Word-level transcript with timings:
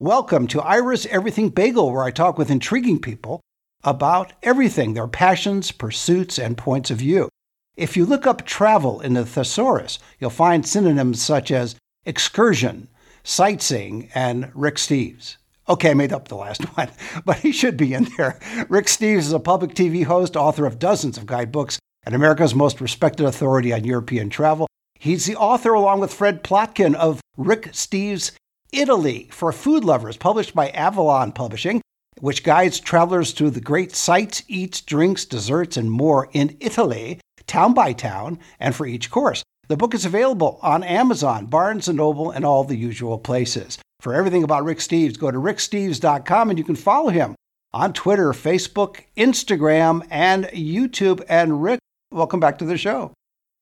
Welcome 0.00 0.46
to 0.48 0.60
Ira's 0.60 1.06
Everything 1.06 1.48
Bagel, 1.48 1.90
where 1.90 2.04
I 2.04 2.12
talk 2.12 2.38
with 2.38 2.52
intriguing 2.52 3.00
people 3.00 3.40
about 3.82 4.32
everything, 4.44 4.94
their 4.94 5.08
passions, 5.08 5.72
pursuits, 5.72 6.38
and 6.38 6.56
points 6.56 6.92
of 6.92 6.98
view. 6.98 7.28
If 7.76 7.96
you 7.96 8.06
look 8.06 8.24
up 8.24 8.46
travel 8.46 9.00
in 9.00 9.14
the 9.14 9.26
thesaurus, 9.26 9.98
you'll 10.20 10.30
find 10.30 10.64
synonyms 10.64 11.20
such 11.20 11.50
as 11.50 11.74
excursion, 12.06 12.86
sightseeing, 13.24 14.08
and 14.14 14.52
Rick 14.54 14.76
Steves. 14.76 15.36
Okay, 15.68 15.90
I 15.90 15.94
made 15.94 16.12
up 16.12 16.28
the 16.28 16.36
last 16.36 16.62
one, 16.76 16.90
but 17.24 17.38
he 17.38 17.50
should 17.50 17.76
be 17.76 17.92
in 17.92 18.06
there. 18.16 18.38
Rick 18.68 18.86
Steves 18.86 19.18
is 19.18 19.32
a 19.32 19.40
public 19.40 19.74
TV 19.74 20.04
host, 20.04 20.36
author 20.36 20.64
of 20.64 20.78
dozens 20.78 21.18
of 21.18 21.26
guidebooks, 21.26 21.80
and 22.04 22.14
America's 22.14 22.54
most 22.54 22.80
respected 22.80 23.26
authority 23.26 23.72
on 23.72 23.82
European 23.82 24.30
travel. 24.30 24.68
He's 24.96 25.26
the 25.26 25.34
author, 25.34 25.72
along 25.72 25.98
with 25.98 26.14
Fred 26.14 26.44
Plotkin, 26.44 26.94
of 26.94 27.20
Rick 27.36 27.72
Steves' 27.72 28.30
Italy 28.72 29.28
for 29.30 29.52
Food 29.52 29.84
Lovers, 29.84 30.16
published 30.16 30.54
by 30.54 30.70
Avalon 30.70 31.32
Publishing, 31.32 31.80
which 32.20 32.44
guides 32.44 32.80
travelers 32.80 33.32
through 33.32 33.50
the 33.50 33.60
great 33.60 33.94
sights, 33.94 34.42
eats, 34.48 34.80
drinks, 34.80 35.24
desserts, 35.24 35.76
and 35.76 35.90
more 35.90 36.28
in 36.32 36.56
Italy, 36.60 37.20
town 37.46 37.74
by 37.74 37.92
town, 37.92 38.38
and 38.60 38.74
for 38.74 38.86
each 38.86 39.10
course. 39.10 39.42
The 39.68 39.76
book 39.76 39.94
is 39.94 40.04
available 40.04 40.58
on 40.62 40.82
Amazon, 40.82 41.46
Barnes 41.46 41.88
& 41.88 41.92
Noble, 41.92 42.30
and 42.30 42.44
all 42.44 42.64
the 42.64 42.76
usual 42.76 43.18
places. 43.18 43.78
For 44.00 44.14
everything 44.14 44.42
about 44.42 44.64
Rick 44.64 44.78
Steves, 44.78 45.18
go 45.18 45.30
to 45.30 45.38
ricksteves.com 45.38 46.50
and 46.50 46.58
you 46.58 46.64
can 46.64 46.76
follow 46.76 47.10
him 47.10 47.34
on 47.74 47.92
Twitter, 47.92 48.32
Facebook, 48.32 49.00
Instagram, 49.16 50.06
and 50.10 50.44
YouTube. 50.46 51.24
And 51.28 51.62
Rick, 51.62 51.80
welcome 52.10 52.40
back 52.40 52.58
to 52.58 52.64
the 52.64 52.78
show. 52.78 53.12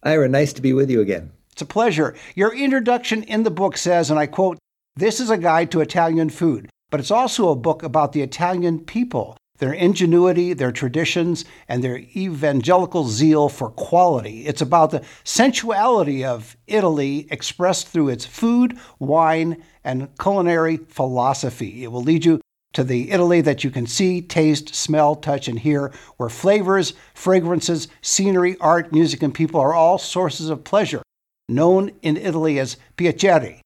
Ira, 0.02 0.28
nice 0.28 0.52
to 0.52 0.62
be 0.62 0.72
with 0.72 0.90
you 0.90 1.00
again. 1.00 1.32
It's 1.52 1.62
a 1.62 1.66
pleasure. 1.66 2.14
Your 2.34 2.54
introduction 2.54 3.22
in 3.24 3.42
the 3.42 3.50
book 3.50 3.76
says, 3.76 4.10
and 4.10 4.18
I 4.20 4.26
quote, 4.26 4.58
this 4.96 5.20
is 5.20 5.28
a 5.28 5.36
guide 5.36 5.70
to 5.70 5.82
Italian 5.82 6.30
food, 6.30 6.70
but 6.90 7.00
it's 7.00 7.10
also 7.10 7.50
a 7.50 7.56
book 7.56 7.82
about 7.82 8.12
the 8.12 8.22
Italian 8.22 8.80
people, 8.80 9.36
their 9.58 9.74
ingenuity, 9.74 10.54
their 10.54 10.72
traditions, 10.72 11.44
and 11.68 11.84
their 11.84 11.98
evangelical 11.98 13.06
zeal 13.06 13.50
for 13.50 13.68
quality. 13.70 14.46
It's 14.46 14.62
about 14.62 14.90
the 14.90 15.04
sensuality 15.22 16.24
of 16.24 16.56
Italy 16.66 17.26
expressed 17.30 17.88
through 17.88 18.08
its 18.08 18.24
food, 18.24 18.78
wine, 18.98 19.62
and 19.84 20.08
culinary 20.18 20.78
philosophy. 20.78 21.84
It 21.84 21.92
will 21.92 22.02
lead 22.02 22.24
you 22.24 22.40
to 22.72 22.82
the 22.82 23.10
Italy 23.10 23.42
that 23.42 23.64
you 23.64 23.70
can 23.70 23.86
see, 23.86 24.22
taste, 24.22 24.74
smell, 24.74 25.14
touch, 25.14 25.46
and 25.46 25.58
hear, 25.58 25.92
where 26.16 26.30
flavors, 26.30 26.94
fragrances, 27.14 27.88
scenery, 28.00 28.56
art, 28.60 28.92
music, 28.92 29.22
and 29.22 29.34
people 29.34 29.60
are 29.60 29.74
all 29.74 29.98
sources 29.98 30.48
of 30.48 30.64
pleasure, 30.64 31.02
known 31.50 31.90
in 32.00 32.16
Italy 32.16 32.58
as 32.58 32.78
piacere. 32.96 33.60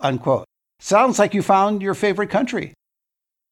Unquote. 0.00 0.46
Sounds 0.82 1.20
like 1.20 1.32
you 1.32 1.42
found 1.42 1.80
your 1.80 1.94
favorite 1.94 2.28
country. 2.28 2.74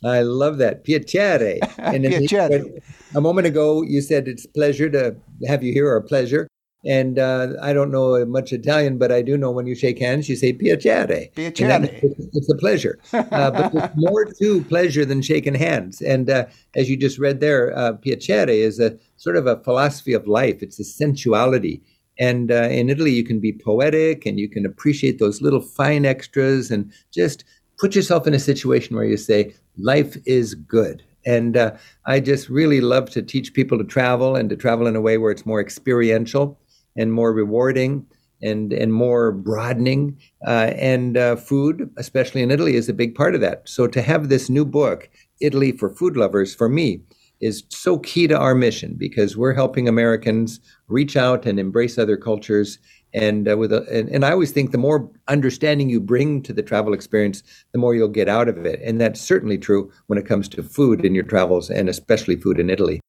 I 0.04 0.22
love 0.22 0.58
that. 0.58 0.84
Piacere. 0.84 1.60
And 1.78 2.04
Piacere. 2.04 2.82
A 3.14 3.20
moment 3.20 3.46
ago, 3.46 3.82
you 3.82 4.00
said 4.00 4.26
it's 4.26 4.46
pleasure 4.46 4.90
to 4.90 5.14
have 5.46 5.62
you 5.62 5.72
here, 5.72 5.88
or 5.88 6.00
pleasure. 6.00 6.48
And 6.84 7.20
uh, 7.20 7.50
I 7.62 7.72
don't 7.72 7.92
know 7.92 8.24
much 8.26 8.52
Italian, 8.52 8.98
but 8.98 9.12
I 9.12 9.22
do 9.22 9.36
know 9.36 9.52
when 9.52 9.66
you 9.68 9.76
shake 9.76 10.00
hands, 10.00 10.28
you 10.28 10.34
say 10.34 10.52
piacere. 10.52 11.32
Piacere. 11.34 12.00
It's 12.32 12.50
a 12.50 12.56
pleasure. 12.56 12.98
Uh, 13.12 13.50
but 13.50 13.72
there's 13.72 13.90
more 13.94 14.24
to 14.24 14.64
pleasure 14.64 15.04
than 15.04 15.22
shaking 15.22 15.54
hands. 15.54 16.00
And 16.00 16.28
uh, 16.28 16.46
as 16.74 16.90
you 16.90 16.96
just 16.96 17.18
read 17.18 17.38
there, 17.38 17.76
uh, 17.78 17.92
piacere 17.92 18.48
is 18.48 18.80
a 18.80 18.98
sort 19.16 19.36
of 19.36 19.46
a 19.46 19.62
philosophy 19.62 20.14
of 20.14 20.26
life. 20.26 20.62
It's 20.62 20.80
a 20.80 20.84
sensuality. 20.84 21.80
And 22.20 22.52
uh, 22.52 22.68
in 22.68 22.90
Italy, 22.90 23.12
you 23.12 23.24
can 23.24 23.40
be 23.40 23.52
poetic 23.52 24.26
and 24.26 24.38
you 24.38 24.48
can 24.48 24.66
appreciate 24.66 25.18
those 25.18 25.40
little 25.40 25.62
fine 25.62 26.04
extras 26.04 26.70
and 26.70 26.92
just 27.12 27.44
put 27.78 27.96
yourself 27.96 28.26
in 28.26 28.34
a 28.34 28.38
situation 28.38 28.94
where 28.94 29.06
you 29.06 29.16
say, 29.16 29.54
life 29.78 30.18
is 30.26 30.54
good. 30.54 31.02
And 31.26 31.56
uh, 31.56 31.72
I 32.06 32.20
just 32.20 32.50
really 32.50 32.82
love 32.82 33.10
to 33.10 33.22
teach 33.22 33.54
people 33.54 33.78
to 33.78 33.84
travel 33.84 34.36
and 34.36 34.50
to 34.50 34.56
travel 34.56 34.86
in 34.86 34.96
a 34.96 35.00
way 35.00 35.16
where 35.16 35.30
it's 35.30 35.46
more 35.46 35.60
experiential 35.60 36.58
and 36.96 37.12
more 37.12 37.32
rewarding 37.32 38.06
and, 38.42 38.72
and 38.72 38.92
more 38.92 39.32
broadening. 39.32 40.18
Uh, 40.46 40.72
and 40.76 41.16
uh, 41.16 41.36
food, 41.36 41.90
especially 41.96 42.42
in 42.42 42.50
Italy, 42.50 42.76
is 42.76 42.88
a 42.88 42.94
big 42.94 43.14
part 43.14 43.34
of 43.34 43.40
that. 43.40 43.66
So 43.66 43.86
to 43.86 44.02
have 44.02 44.28
this 44.28 44.50
new 44.50 44.66
book, 44.66 45.08
Italy 45.40 45.72
for 45.72 45.88
Food 45.88 46.16
Lovers, 46.18 46.54
for 46.54 46.68
me, 46.68 47.00
is 47.40 47.64
so 47.70 47.98
key 47.98 48.26
to 48.26 48.38
our 48.38 48.54
mission 48.54 48.94
because 48.96 49.36
we're 49.36 49.54
helping 49.54 49.88
Americans 49.88 50.60
reach 50.88 51.16
out 51.16 51.46
and 51.46 51.58
embrace 51.58 51.98
other 51.98 52.16
cultures. 52.16 52.78
And 53.12 53.48
uh, 53.48 53.56
with 53.56 53.72
a, 53.72 53.86
and, 53.90 54.08
and, 54.08 54.24
I 54.24 54.30
always 54.30 54.52
think 54.52 54.70
the 54.70 54.78
more 54.78 55.10
understanding 55.26 55.90
you 55.90 56.00
bring 56.00 56.42
to 56.42 56.52
the 56.52 56.62
travel 56.62 56.92
experience, 56.92 57.42
the 57.72 57.78
more 57.78 57.94
you'll 57.94 58.08
get 58.08 58.28
out 58.28 58.48
of 58.48 58.64
it. 58.64 58.80
And 58.84 59.00
that's 59.00 59.20
certainly 59.20 59.58
true 59.58 59.90
when 60.06 60.18
it 60.18 60.26
comes 60.26 60.48
to 60.50 60.62
food 60.62 61.04
in 61.04 61.14
your 61.14 61.24
travels, 61.24 61.70
and 61.70 61.88
especially 61.88 62.36
food 62.36 62.60
in 62.60 62.70
Italy. 62.70 63.00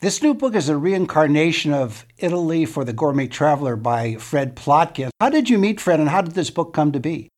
This 0.00 0.22
new 0.22 0.34
book 0.34 0.54
is 0.54 0.68
a 0.68 0.76
reincarnation 0.76 1.72
of 1.72 2.04
Italy 2.18 2.66
for 2.66 2.84
the 2.84 2.92
Gourmet 2.92 3.28
Traveler 3.28 3.76
by 3.76 4.16
Fred 4.16 4.54
Plotkin. 4.56 5.10
How 5.20 5.30
did 5.30 5.48
you 5.48 5.58
meet 5.58 5.80
Fred, 5.80 6.00
and 6.00 6.08
how 6.08 6.22
did 6.22 6.34
this 6.34 6.50
book 6.50 6.74
come 6.74 6.92
to 6.92 7.00
be? 7.00 7.30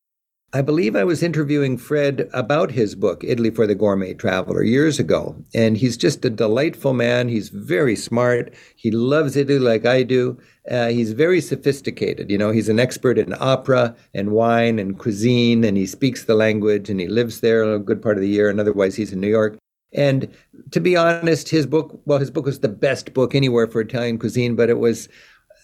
I 0.51 0.63
believe 0.63 0.95
I 0.95 1.03
was 1.03 1.21
interviewing 1.21 1.77
Fred 1.77 2.27
about 2.33 2.71
his 2.71 2.95
book, 2.95 3.23
Italy 3.23 3.51
for 3.51 3.67
the 3.67 3.75
Gourmet 3.75 4.15
Traveler, 4.15 4.63
years 4.63 4.97
ago. 4.97 5.35
And 5.53 5.77
he's 5.77 5.95
just 5.95 6.25
a 6.25 6.29
delightful 6.29 6.93
man. 6.93 7.29
He's 7.29 7.49
very 7.49 7.95
smart. 7.95 8.51
He 8.75 8.89
loves 8.89 9.35
Italy 9.35 9.59
like 9.59 9.85
I 9.85 10.01
do. 10.01 10.39
Uh, 10.69 10.87
he's 10.87 11.11
very 11.11 11.39
sophisticated. 11.39 12.31
You 12.31 12.39
know, 12.39 12.49
he's 12.49 12.67
an 12.67 12.79
expert 12.79 13.19
in 13.19 13.35
opera 13.39 13.95
and 14.15 14.31
wine 14.31 14.79
and 14.79 14.97
cuisine, 14.97 15.63
and 15.63 15.77
he 15.77 15.85
speaks 15.85 16.25
the 16.25 16.33
language 16.33 16.89
and 16.89 16.99
he 16.99 17.07
lives 17.07 17.41
there 17.41 17.63
a 17.71 17.77
good 17.77 18.01
part 18.01 18.17
of 18.17 18.21
the 18.21 18.29
year. 18.29 18.49
And 18.49 18.59
otherwise, 18.59 18.95
he's 18.95 19.13
in 19.13 19.21
New 19.21 19.29
York. 19.29 19.55
And 19.93 20.27
to 20.71 20.79
be 20.79 20.95
honest, 20.95 21.49
his 21.49 21.67
book, 21.67 22.01
well, 22.05 22.19
his 22.19 22.31
book 22.31 22.45
was 22.45 22.61
the 22.61 22.69
best 22.69 23.13
book 23.13 23.35
anywhere 23.35 23.67
for 23.67 23.81
Italian 23.81 24.17
cuisine, 24.17 24.55
but 24.55 24.69
it 24.71 24.79
was 24.79 25.09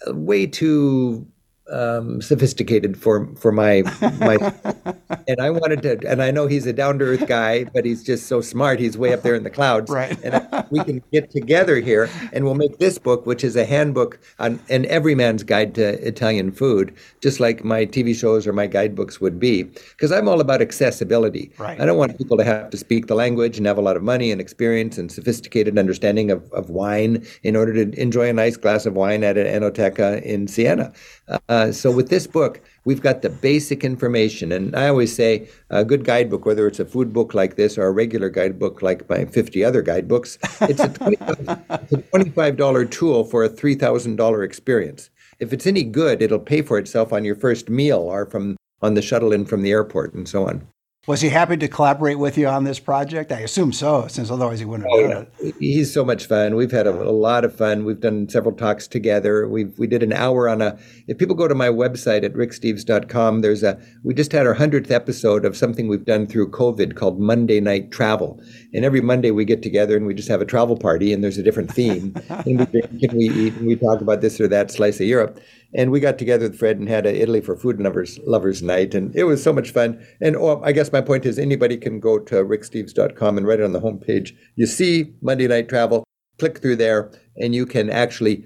way 0.07 0.45
too 0.45 1.25
um, 1.71 2.21
sophisticated 2.21 2.97
for 2.97 3.27
for 3.35 3.51
my 3.51 3.83
my 4.19 4.35
and 5.27 5.41
I 5.41 5.49
wanted 5.49 5.81
to 5.83 6.09
and 6.09 6.21
I 6.21 6.31
know 6.31 6.47
he's 6.47 6.65
a 6.65 6.73
down 6.73 6.99
to 6.99 7.05
earth 7.05 7.27
guy 7.27 7.63
but 7.63 7.85
he's 7.85 8.03
just 8.03 8.27
so 8.27 8.41
smart 8.41 8.79
he's 8.79 8.97
way 8.97 9.13
up 9.13 9.23
there 9.23 9.35
in 9.35 9.43
the 9.43 9.49
clouds. 9.49 9.89
Right. 9.89 10.17
And 10.23 10.45
we 10.69 10.83
can 10.83 11.01
get 11.11 11.31
together 11.31 11.77
here 11.77 12.09
and 12.33 12.45
we'll 12.45 12.55
make 12.55 12.77
this 12.77 12.97
book 12.97 13.25
which 13.25 13.43
is 13.43 13.55
a 13.55 13.65
handbook 13.65 14.19
on 14.39 14.59
an 14.69 14.85
everyman's 14.85 15.43
guide 15.43 15.73
to 15.75 16.07
Italian 16.07 16.51
food 16.51 16.93
just 17.21 17.39
like 17.39 17.63
my 17.63 17.85
TV 17.85 18.15
shows 18.15 18.45
or 18.45 18.53
my 18.53 18.67
guidebooks 18.67 19.19
would 19.19 19.39
be 19.39 19.63
because 19.63 20.11
I'm 20.11 20.27
all 20.27 20.41
about 20.41 20.61
accessibility. 20.61 21.51
Right. 21.57 21.79
I 21.81 21.85
don't 21.85 21.97
want 21.97 22.17
people 22.17 22.37
to 22.37 22.43
have 22.43 22.69
to 22.69 22.77
speak 22.77 23.07
the 23.07 23.15
language 23.15 23.57
and 23.57 23.65
have 23.65 23.77
a 23.77 23.81
lot 23.81 23.97
of 23.97 24.03
money 24.03 24.31
and 24.31 24.39
experience 24.39 24.97
and 24.97 25.11
sophisticated 25.11 25.77
understanding 25.79 26.29
of, 26.29 26.51
of 26.51 26.69
wine 26.69 27.25
in 27.43 27.55
order 27.55 27.73
to 27.73 27.99
enjoy 27.99 28.29
a 28.29 28.33
nice 28.33 28.57
glass 28.57 28.85
of 28.85 28.93
wine 28.93 29.23
at 29.23 29.37
an 29.37 29.47
enoteca 29.47 30.21
in 30.21 30.47
Siena. 30.47 30.93
uh, 31.27 31.39
Uh, 31.55 31.71
so 31.71 31.89
with 31.89 32.09
this 32.09 32.27
book, 32.27 32.59
we've 32.83 32.99
got 32.99 33.21
the 33.21 33.29
basic 33.29 33.85
information, 33.85 34.51
and 34.51 34.75
I 34.75 34.89
always 34.89 35.15
say 35.15 35.47
a 35.69 35.85
good 35.85 36.03
guidebook, 36.03 36.45
whether 36.45 36.67
it's 36.67 36.81
a 36.81 36.85
food 36.85 37.13
book 37.13 37.33
like 37.33 37.55
this 37.55 37.77
or 37.77 37.85
a 37.85 37.91
regular 37.93 38.29
guidebook 38.29 38.81
like 38.81 39.09
my 39.09 39.23
50 39.23 39.63
other 39.63 39.81
guidebooks, 39.81 40.37
it's 40.63 40.81
a 40.81 40.89
$25, 40.89 42.57
dollars 42.57 42.89
tool 42.89 43.23
for 43.23 43.45
a 43.45 43.49
$3,000 43.49 44.43
experience. 44.43 45.09
If 45.39 45.53
it's 45.53 45.65
any 45.65 45.83
good, 45.83 46.21
it'll 46.21 46.39
pay 46.39 46.61
for 46.61 46.77
itself 46.77 47.13
on 47.13 47.23
your 47.23 47.37
first 47.37 47.69
meal 47.69 47.99
or 47.99 48.25
from 48.25 48.57
on 48.81 48.95
the 48.95 49.01
shuttle 49.01 49.31
in 49.31 49.45
from 49.45 49.61
the 49.61 49.71
airport 49.71 50.13
and 50.13 50.27
so 50.27 50.49
on. 50.49 50.67
Was 51.07 51.21
he 51.21 51.29
happy 51.29 51.55
to 51.57 51.67
collaborate 51.67 52.17
with 52.17 52.35
you 52.35 52.47
on 52.47 52.63
this 52.63 52.79
project? 52.79 53.31
I 53.31 53.41
assume 53.41 53.71
so, 53.73 54.07
since 54.07 54.31
otherwise 54.31 54.57
he 54.57 54.65
wouldn't 54.65 54.89
have 54.89 54.99
oh, 54.99 55.07
done 55.07 55.21
it. 55.21 55.33
Oh, 55.43 55.51
He's 55.59 55.93
so 55.93 56.03
much 56.03 56.25
fun. 56.25 56.55
We've 56.55 56.71
had 56.71 56.87
a, 56.87 56.91
a, 56.91 57.13
lot 57.13 57.45
of 57.45 57.55
fun. 57.55 57.85
We've 57.85 57.99
done 57.99 58.27
several 58.27 58.55
talks 58.55 58.87
together. 58.87 59.47
We 59.47 59.65
we 59.77 59.85
did 59.85 60.01
an 60.01 60.13
hour 60.13 60.49
on 60.49 60.63
a. 60.63 60.79
If 61.05 61.19
people 61.19 61.35
go 61.35 61.47
to 61.47 61.53
my 61.53 61.69
website 61.69 62.23
at 62.23 62.33
ricksteves.com, 62.33 63.41
there's 63.41 63.61
a. 63.61 63.79
We 64.03 64.15
just 64.15 64.31
had 64.31 64.47
our 64.47 64.55
hundredth 64.55 64.89
episode 64.89 65.45
of 65.45 65.55
something 65.55 65.87
we've 65.87 66.05
done 66.05 66.25
through 66.25 66.49
COVID 66.49 66.95
called 66.95 67.19
Monday 67.19 67.59
Night 67.59 67.91
Travel, 67.91 68.41
and 68.73 68.83
every 68.83 69.01
Monday 69.01 69.29
we 69.29 69.45
get 69.45 69.61
together 69.61 69.95
and 69.95 70.07
we 70.07 70.15
just 70.15 70.29
have 70.29 70.41
a 70.41 70.45
travel 70.45 70.75
party, 70.75 71.13
and 71.13 71.23
there's 71.23 71.37
a 71.37 71.43
different 71.43 71.71
theme, 71.71 72.15
and 72.29 72.59
we 72.59 72.65
drink 72.65 73.03
and 73.03 73.13
we 73.13 73.29
eat 73.29 73.53
and 73.53 73.67
we 73.67 73.75
talk 73.75 74.01
about 74.01 74.21
this 74.21 74.41
or 74.41 74.47
that 74.47 74.71
slice 74.71 74.99
of 74.99 75.05
Europe 75.05 75.39
and 75.73 75.91
we 75.91 75.99
got 75.99 76.17
together 76.17 76.47
with 76.47 76.57
Fred 76.57 76.77
and 76.77 76.87
had 76.87 77.05
a 77.05 77.21
Italy 77.21 77.41
for 77.41 77.55
Food 77.55 77.79
Lovers 77.79 78.19
Lovers 78.25 78.61
Night, 78.61 78.93
and 78.93 79.15
it 79.15 79.23
was 79.23 79.43
so 79.43 79.53
much 79.53 79.71
fun. 79.71 80.05
And 80.21 80.35
oh, 80.35 80.61
I 80.63 80.71
guess 80.71 80.91
my 80.91 81.01
point 81.01 81.25
is 81.25 81.39
anybody 81.39 81.77
can 81.77 81.99
go 81.99 82.19
to 82.19 82.35
ricksteves.com 82.35 83.37
and 83.37 83.47
right 83.47 83.61
on 83.61 83.73
the 83.73 83.81
homepage 83.81 84.35
you 84.55 84.65
see 84.65 85.13
Monday 85.21 85.47
Night 85.47 85.69
Travel. 85.69 86.03
Click 86.37 86.61
through 86.61 86.75
there, 86.75 87.11
and 87.37 87.55
you 87.55 87.65
can 87.65 87.89
actually 87.89 88.45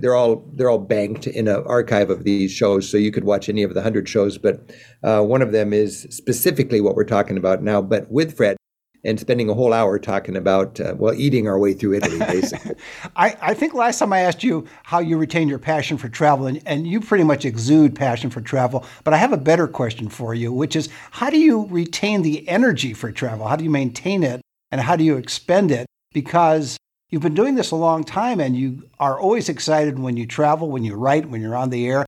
they're 0.00 0.14
all 0.14 0.50
they're 0.54 0.70
all 0.70 0.78
banked 0.78 1.26
in 1.26 1.48
an 1.48 1.62
archive 1.66 2.08
of 2.08 2.24
these 2.24 2.50
shows, 2.50 2.88
so 2.88 2.96
you 2.96 3.12
could 3.12 3.24
watch 3.24 3.48
any 3.48 3.62
of 3.62 3.74
the 3.74 3.82
hundred 3.82 4.08
shows. 4.08 4.38
But 4.38 4.70
uh, 5.02 5.22
one 5.22 5.42
of 5.42 5.52
them 5.52 5.74
is 5.74 6.06
specifically 6.10 6.80
what 6.80 6.94
we're 6.94 7.04
talking 7.04 7.36
about 7.36 7.62
now, 7.62 7.82
but 7.82 8.10
with 8.10 8.36
Fred. 8.36 8.56
And 9.04 9.18
spending 9.18 9.48
a 9.48 9.54
whole 9.54 9.72
hour 9.72 9.98
talking 9.98 10.36
about, 10.36 10.78
uh, 10.80 10.94
well, 10.96 11.14
eating 11.14 11.48
our 11.48 11.58
way 11.58 11.72
through 11.72 11.94
Italy, 11.94 12.18
basically. 12.18 12.74
I, 13.16 13.36
I 13.40 13.54
think 13.54 13.74
last 13.74 13.98
time 13.98 14.12
I 14.12 14.20
asked 14.20 14.44
you 14.44 14.66
how 14.82 14.98
you 14.98 15.16
retain 15.16 15.48
your 15.48 15.58
passion 15.58 15.96
for 15.96 16.08
travel, 16.08 16.46
and, 16.46 16.60
and 16.66 16.86
you 16.86 17.00
pretty 17.00 17.24
much 17.24 17.44
exude 17.44 17.94
passion 17.94 18.30
for 18.30 18.40
travel. 18.40 18.84
But 19.04 19.14
I 19.14 19.16
have 19.16 19.32
a 19.32 19.38
better 19.38 19.66
question 19.66 20.08
for 20.08 20.34
you, 20.34 20.52
which 20.52 20.76
is 20.76 20.88
how 21.10 21.30
do 21.30 21.38
you 21.38 21.66
retain 21.66 22.22
the 22.22 22.46
energy 22.48 22.92
for 22.92 23.10
travel? 23.10 23.46
How 23.46 23.56
do 23.56 23.64
you 23.64 23.70
maintain 23.70 24.22
it? 24.22 24.40
And 24.70 24.80
how 24.80 24.96
do 24.96 25.04
you 25.04 25.16
expend 25.16 25.70
it? 25.70 25.86
Because 26.12 26.76
you've 27.08 27.22
been 27.22 27.34
doing 27.34 27.54
this 27.54 27.70
a 27.70 27.76
long 27.76 28.04
time 28.04 28.40
and 28.40 28.56
you 28.56 28.88
are 28.98 29.18
always 29.18 29.48
excited 29.48 29.98
when 29.98 30.16
you 30.16 30.26
travel, 30.26 30.70
when 30.70 30.84
you 30.84 30.94
write, 30.94 31.26
when 31.26 31.40
you're 31.40 31.56
on 31.56 31.70
the 31.70 31.86
air. 31.86 32.06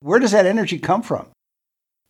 Where 0.00 0.18
does 0.18 0.32
that 0.32 0.46
energy 0.46 0.78
come 0.78 1.02
from? 1.02 1.26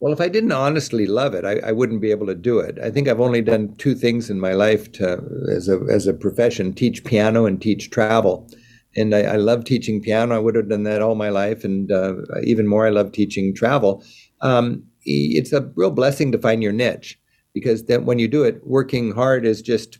Well, 0.00 0.12
if 0.12 0.20
I 0.20 0.28
didn't 0.28 0.52
honestly 0.52 1.06
love 1.06 1.34
it, 1.34 1.44
I, 1.44 1.60
I, 1.68 1.72
wouldn't 1.72 2.02
be 2.02 2.10
able 2.10 2.26
to 2.26 2.34
do 2.34 2.58
it. 2.58 2.78
I 2.82 2.90
think 2.90 3.08
I've 3.08 3.20
only 3.20 3.40
done 3.40 3.74
two 3.76 3.94
things 3.94 4.28
in 4.28 4.40
my 4.40 4.52
life 4.52 4.90
to, 4.92 5.22
as 5.50 5.68
a 5.68 5.80
as 5.90 6.06
a 6.06 6.12
profession: 6.12 6.74
teach 6.74 7.04
piano 7.04 7.46
and 7.46 7.60
teach 7.60 7.90
travel. 7.90 8.48
And 8.96 9.14
I, 9.14 9.22
I 9.22 9.36
love 9.36 9.64
teaching 9.64 10.02
piano. 10.02 10.34
I 10.34 10.38
would 10.38 10.56
have 10.56 10.68
done 10.68 10.82
that 10.84 11.00
all 11.00 11.14
my 11.14 11.30
life, 11.30 11.64
and 11.64 11.90
uh, 11.90 12.14
even 12.42 12.66
more, 12.66 12.86
I 12.86 12.90
love 12.90 13.12
teaching 13.12 13.54
travel. 13.54 14.04
Um, 14.40 14.84
it's 15.04 15.52
a 15.52 15.70
real 15.74 15.90
blessing 15.90 16.32
to 16.32 16.38
find 16.38 16.62
your 16.62 16.72
niche 16.72 17.18
because 17.52 17.84
then 17.84 18.04
when 18.04 18.18
you 18.18 18.28
do 18.28 18.42
it, 18.42 18.60
working 18.66 19.12
hard 19.12 19.46
is 19.46 19.62
just 19.62 19.98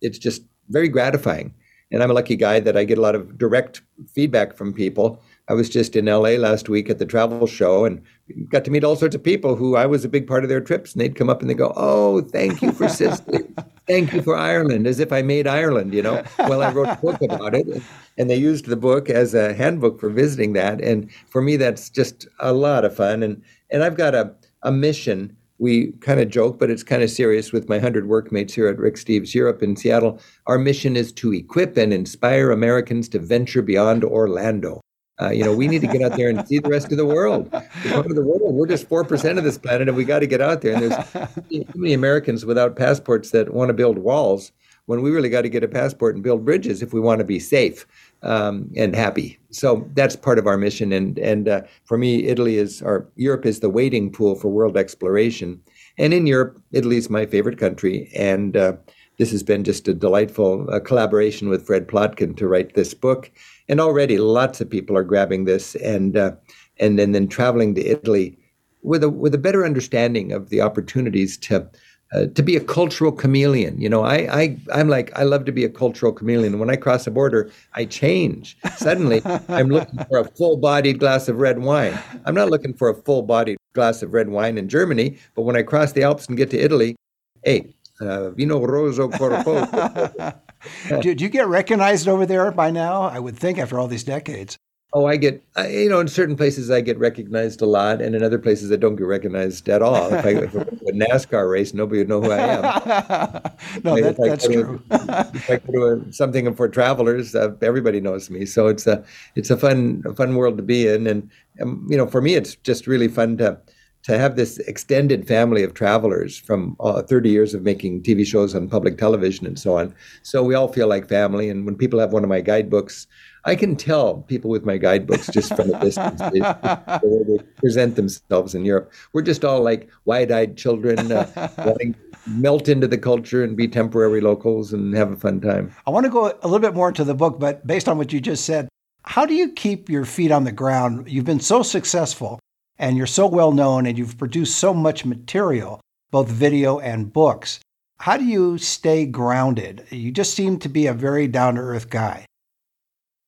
it's 0.00 0.18
just 0.18 0.42
very 0.68 0.88
gratifying. 0.88 1.54
And 1.90 2.02
I'm 2.02 2.10
a 2.10 2.14
lucky 2.14 2.36
guy 2.36 2.60
that 2.60 2.76
I 2.76 2.84
get 2.84 2.98
a 2.98 3.02
lot 3.02 3.14
of 3.14 3.38
direct 3.38 3.82
feedback 4.14 4.56
from 4.56 4.72
people 4.72 5.22
I 5.52 5.54
was 5.54 5.68
just 5.68 5.96
in 5.96 6.06
LA 6.06 6.30
last 6.30 6.70
week 6.70 6.88
at 6.88 6.98
the 6.98 7.04
travel 7.04 7.46
show 7.46 7.84
and 7.84 8.00
got 8.48 8.64
to 8.64 8.70
meet 8.70 8.84
all 8.84 8.96
sorts 8.96 9.14
of 9.14 9.22
people 9.22 9.54
who 9.54 9.76
I 9.76 9.84
was 9.84 10.02
a 10.02 10.08
big 10.08 10.26
part 10.26 10.44
of 10.44 10.48
their 10.48 10.62
trips. 10.62 10.94
And 10.94 11.02
they'd 11.02 11.14
come 11.14 11.28
up 11.28 11.42
and 11.42 11.50
they 11.50 11.54
go, 11.54 11.74
Oh, 11.76 12.22
thank 12.22 12.62
you 12.62 12.72
for 12.72 12.88
Sicily. 12.88 13.40
thank 13.86 14.14
you 14.14 14.22
for 14.22 14.34
Ireland, 14.34 14.86
as 14.86 14.98
if 14.98 15.12
I 15.12 15.20
made 15.20 15.46
Ireland, 15.46 15.92
you 15.92 16.00
know. 16.00 16.24
Well, 16.38 16.62
I 16.62 16.72
wrote 16.72 16.88
a 16.88 16.96
book 16.96 17.20
about 17.20 17.54
it. 17.54 17.82
And 18.16 18.30
they 18.30 18.36
used 18.36 18.64
the 18.64 18.76
book 18.76 19.10
as 19.10 19.34
a 19.34 19.52
handbook 19.52 20.00
for 20.00 20.08
visiting 20.08 20.54
that. 20.54 20.80
And 20.80 21.10
for 21.28 21.42
me, 21.42 21.58
that's 21.58 21.90
just 21.90 22.26
a 22.40 22.54
lot 22.54 22.86
of 22.86 22.96
fun. 22.96 23.22
And, 23.22 23.42
and 23.68 23.84
I've 23.84 23.98
got 23.98 24.14
a, 24.14 24.32
a 24.62 24.72
mission. 24.72 25.36
We 25.58 25.92
kind 26.00 26.18
of 26.18 26.30
joke, 26.30 26.58
but 26.58 26.70
it's 26.70 26.82
kind 26.82 27.02
of 27.02 27.10
serious 27.10 27.52
with 27.52 27.68
my 27.68 27.76
100 27.76 28.08
workmates 28.08 28.54
here 28.54 28.68
at 28.68 28.78
Rick 28.78 28.94
Steves 28.94 29.34
Europe 29.34 29.62
in 29.62 29.76
Seattle. 29.76 30.18
Our 30.46 30.58
mission 30.58 30.96
is 30.96 31.12
to 31.12 31.34
equip 31.34 31.76
and 31.76 31.92
inspire 31.92 32.50
Americans 32.50 33.06
to 33.10 33.18
venture 33.18 33.60
beyond 33.60 34.02
Orlando. 34.02 34.80
Uh, 35.20 35.30
you 35.30 35.44
know, 35.44 35.54
we 35.54 35.68
need 35.68 35.80
to 35.82 35.86
get 35.86 36.02
out 36.02 36.16
there 36.16 36.28
and 36.28 36.46
see 36.48 36.58
the 36.58 36.68
rest 36.68 36.90
of 36.90 36.96
the 36.96 37.06
world. 37.06 37.50
The, 37.50 38.02
the 38.08 38.22
world. 38.22 38.54
We're 38.54 38.66
just 38.66 38.88
four 38.88 39.04
percent 39.04 39.38
of 39.38 39.44
this 39.44 39.58
planet, 39.58 39.88
and 39.88 39.96
we 39.96 40.04
got 40.04 40.20
to 40.20 40.26
get 40.26 40.40
out 40.40 40.62
there. 40.62 40.74
And 40.74 40.90
there's 40.90 41.12
too 41.50 41.64
many 41.74 41.92
Americans 41.92 42.44
without 42.44 42.76
passports 42.76 43.30
that 43.30 43.52
want 43.52 43.68
to 43.68 43.74
build 43.74 43.98
walls 43.98 44.52
when 44.86 45.02
we 45.02 45.10
really 45.10 45.28
got 45.28 45.42
to 45.42 45.48
get 45.48 45.62
a 45.62 45.68
passport 45.68 46.14
and 46.14 46.24
build 46.24 46.44
bridges 46.44 46.82
if 46.82 46.92
we 46.92 47.00
want 47.00 47.18
to 47.20 47.24
be 47.24 47.38
safe 47.38 47.86
um, 48.22 48.70
and 48.76 48.96
happy. 48.96 49.38
So 49.50 49.88
that's 49.94 50.16
part 50.16 50.38
of 50.38 50.46
our 50.46 50.56
mission. 50.56 50.92
And 50.92 51.18
and 51.18 51.48
uh, 51.48 51.62
for 51.84 51.98
me, 51.98 52.26
Italy 52.26 52.56
is 52.56 52.82
or 52.82 53.08
Europe 53.16 53.46
is 53.46 53.60
the 53.60 53.70
waiting 53.70 54.10
pool 54.10 54.34
for 54.34 54.48
world 54.48 54.76
exploration. 54.76 55.60
And 55.98 56.14
in 56.14 56.26
Europe, 56.26 56.60
Italy 56.72 56.96
is 56.96 57.10
my 57.10 57.26
favorite 57.26 57.58
country. 57.58 58.10
And 58.16 58.56
uh, 58.56 58.74
this 59.18 59.30
has 59.30 59.42
been 59.42 59.64
just 59.64 59.88
a 59.88 59.94
delightful 59.94 60.68
uh, 60.70 60.80
collaboration 60.80 61.48
with 61.48 61.66
Fred 61.66 61.86
Plotkin 61.86 62.36
to 62.36 62.48
write 62.48 62.74
this 62.74 62.94
book 62.94 63.30
and 63.68 63.80
already 63.80 64.18
lots 64.18 64.60
of 64.60 64.70
people 64.70 64.96
are 64.96 65.04
grabbing 65.04 65.44
this 65.44 65.74
and 65.76 66.16
uh, 66.16 66.32
and 66.80 66.98
then 66.98 67.12
then 67.12 67.28
traveling 67.28 67.74
to 67.74 67.86
Italy 67.86 68.38
with 68.82 69.02
a 69.04 69.10
with 69.10 69.34
a 69.34 69.38
better 69.38 69.64
understanding 69.64 70.32
of 70.32 70.48
the 70.48 70.60
opportunities 70.60 71.36
to 71.38 71.68
uh, 72.12 72.26
to 72.34 72.42
be 72.42 72.56
a 72.56 72.60
cultural 72.60 73.12
chameleon. 73.12 73.80
You 73.80 73.88
know, 73.88 74.02
I, 74.02 74.42
I 74.42 74.58
I'm 74.72 74.88
like 74.88 75.16
I 75.18 75.22
love 75.22 75.44
to 75.46 75.52
be 75.52 75.64
a 75.64 75.68
cultural 75.68 76.12
chameleon. 76.12 76.58
When 76.58 76.70
I 76.70 76.76
cross 76.76 77.06
a 77.06 77.10
border, 77.10 77.50
I 77.74 77.84
change. 77.84 78.58
Suddenly, 78.76 79.22
I'm 79.48 79.68
looking 79.68 80.04
for 80.08 80.18
a 80.18 80.24
full-bodied 80.24 80.98
glass 80.98 81.28
of 81.28 81.38
red 81.38 81.60
wine. 81.60 81.98
I'm 82.26 82.34
not 82.34 82.50
looking 82.50 82.74
for 82.74 82.88
a 82.88 82.94
full-bodied 82.94 83.58
glass 83.72 84.02
of 84.02 84.12
red 84.12 84.28
wine 84.28 84.58
in 84.58 84.68
Germany, 84.68 85.18
but 85.34 85.42
when 85.42 85.56
I 85.56 85.62
cross 85.62 85.92
the 85.92 86.02
Alps 86.02 86.26
and 86.26 86.36
get 86.36 86.50
to 86.50 86.58
Italy, 86.58 86.96
hey, 87.44 87.72
uh, 88.00 88.30
vino 88.30 88.64
rosso 88.64 89.08
corpo. 89.08 89.66
do, 91.00 91.14
do, 91.14 91.24
you 91.24 91.28
get 91.28 91.46
recognized 91.46 92.08
over 92.08 92.26
there 92.26 92.50
by 92.50 92.70
now? 92.70 93.02
I 93.02 93.18
would 93.18 93.36
think 93.36 93.58
after 93.58 93.78
all 93.78 93.88
these 93.88 94.04
decades. 94.04 94.58
Oh, 94.94 95.06
I 95.06 95.16
get, 95.16 95.42
you 95.70 95.88
know, 95.88 96.00
in 96.00 96.08
certain 96.08 96.36
places 96.36 96.70
I 96.70 96.82
get 96.82 96.98
recognized 96.98 97.62
a 97.62 97.66
lot, 97.66 98.02
and 98.02 98.14
in 98.14 98.22
other 98.22 98.38
places 98.38 98.70
I 98.70 98.76
don't 98.76 98.96
get 98.96 99.06
recognized 99.06 99.66
at 99.70 99.80
all. 99.80 100.12
If 100.12 100.26
I 100.26 100.28
if 100.30 100.54
a 100.54 100.92
NASCAR 100.92 101.50
race, 101.50 101.72
nobody 101.72 102.00
would 102.00 102.10
know 102.10 102.20
who 102.20 102.30
I 102.30 102.38
am. 102.38 102.62
no, 103.84 103.98
that, 103.98 104.16
that's 104.18 104.46
true. 104.46 104.82
If 104.90 105.50
I 105.50 105.56
go 105.56 105.72
to 105.72 106.08
a, 106.08 106.12
something 106.12 106.54
for 106.54 106.68
travelers, 106.68 107.34
uh, 107.34 107.54
everybody 107.62 108.02
knows 108.02 108.28
me. 108.28 108.44
So 108.44 108.66
it's 108.66 108.86
a 108.86 109.02
it's 109.34 109.48
a 109.48 109.56
fun 109.56 110.02
a 110.04 110.14
fun 110.14 110.34
world 110.34 110.58
to 110.58 110.62
be 110.62 110.86
in, 110.86 111.06
and 111.06 111.30
um, 111.62 111.86
you 111.88 111.96
know, 111.96 112.06
for 112.06 112.20
me, 112.20 112.34
it's 112.34 112.56
just 112.56 112.86
really 112.86 113.08
fun 113.08 113.38
to 113.38 113.58
to 114.02 114.18
have 114.18 114.36
this 114.36 114.58
extended 114.58 115.26
family 115.28 115.62
of 115.62 115.74
travelers 115.74 116.36
from 116.36 116.76
uh, 116.80 117.02
30 117.02 117.30
years 117.30 117.54
of 117.54 117.62
making 117.62 118.02
TV 118.02 118.26
shows 118.26 118.54
on 118.54 118.68
public 118.68 118.98
television 118.98 119.46
and 119.46 119.58
so 119.58 119.78
on. 119.78 119.94
So 120.22 120.42
we 120.42 120.54
all 120.54 120.68
feel 120.68 120.88
like 120.88 121.08
family. 121.08 121.48
And 121.48 121.64
when 121.64 121.76
people 121.76 122.00
have 122.00 122.12
one 122.12 122.24
of 122.24 122.28
my 122.28 122.40
guidebooks, 122.40 123.06
I 123.44 123.54
can 123.54 123.76
tell 123.76 124.18
people 124.22 124.50
with 124.50 124.64
my 124.64 124.76
guidebooks 124.76 125.28
just 125.28 125.54
from 125.54 125.72
a 125.72 125.80
distance 125.80 126.20
the 126.20 127.00
way 127.02 127.38
they 127.38 127.44
present 127.56 127.96
themselves 127.96 128.54
in 128.54 128.64
Europe. 128.64 128.92
We're 129.12 129.22
just 129.22 129.44
all 129.44 129.62
like 129.62 129.88
wide-eyed 130.04 130.56
children 130.56 131.12
uh, 131.12 131.52
wanting 131.58 131.94
melt 132.26 132.68
into 132.68 132.86
the 132.86 132.98
culture 132.98 133.42
and 133.42 133.56
be 133.56 133.68
temporary 133.68 134.20
locals 134.20 134.72
and 134.72 134.94
have 134.94 135.12
a 135.12 135.16
fun 135.16 135.40
time. 135.40 135.74
I 135.86 135.90
want 135.90 136.04
to 136.04 136.10
go 136.10 136.26
a 136.26 136.46
little 136.46 136.60
bit 136.60 136.74
more 136.74 136.88
into 136.88 137.04
the 137.04 137.14
book, 137.14 137.38
but 137.38 137.66
based 137.66 137.88
on 137.88 137.98
what 137.98 138.12
you 138.12 138.20
just 138.20 138.44
said, 138.44 138.68
how 139.04 139.26
do 139.26 139.34
you 139.34 139.50
keep 139.52 139.88
your 139.88 140.04
feet 140.04 140.30
on 140.30 140.44
the 140.44 140.52
ground? 140.52 141.10
You've 141.10 141.24
been 141.24 141.40
so 141.40 141.62
successful 141.64 142.38
and 142.82 142.96
you're 142.96 143.06
so 143.06 143.28
well 143.28 143.52
known 143.52 143.86
and 143.86 143.96
you've 143.96 144.18
produced 144.18 144.58
so 144.58 144.74
much 144.74 145.04
material, 145.04 145.80
both 146.10 146.28
video 146.28 146.80
and 146.80 147.12
books. 147.12 147.60
How 148.00 148.16
do 148.16 148.24
you 148.24 148.58
stay 148.58 149.06
grounded? 149.06 149.86
You 149.90 150.10
just 150.10 150.34
seem 150.34 150.58
to 150.58 150.68
be 150.68 150.88
a 150.88 150.92
very 150.92 151.28
down 151.28 151.54
to 151.54 151.60
earth 151.60 151.90
guy. 151.90 152.26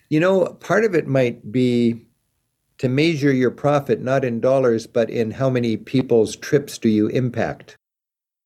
You 0.08 0.18
know, 0.18 0.46
part 0.46 0.84
of 0.84 0.96
it 0.96 1.06
might 1.06 1.52
be 1.52 2.04
to 2.78 2.88
measure 2.88 3.32
your 3.32 3.52
profit 3.52 4.00
not 4.02 4.24
in 4.24 4.40
dollars, 4.40 4.88
but 4.88 5.08
in 5.08 5.30
how 5.30 5.48
many 5.48 5.76
people's 5.76 6.34
trips 6.34 6.76
do 6.76 6.88
you 6.88 7.06
impact. 7.06 7.76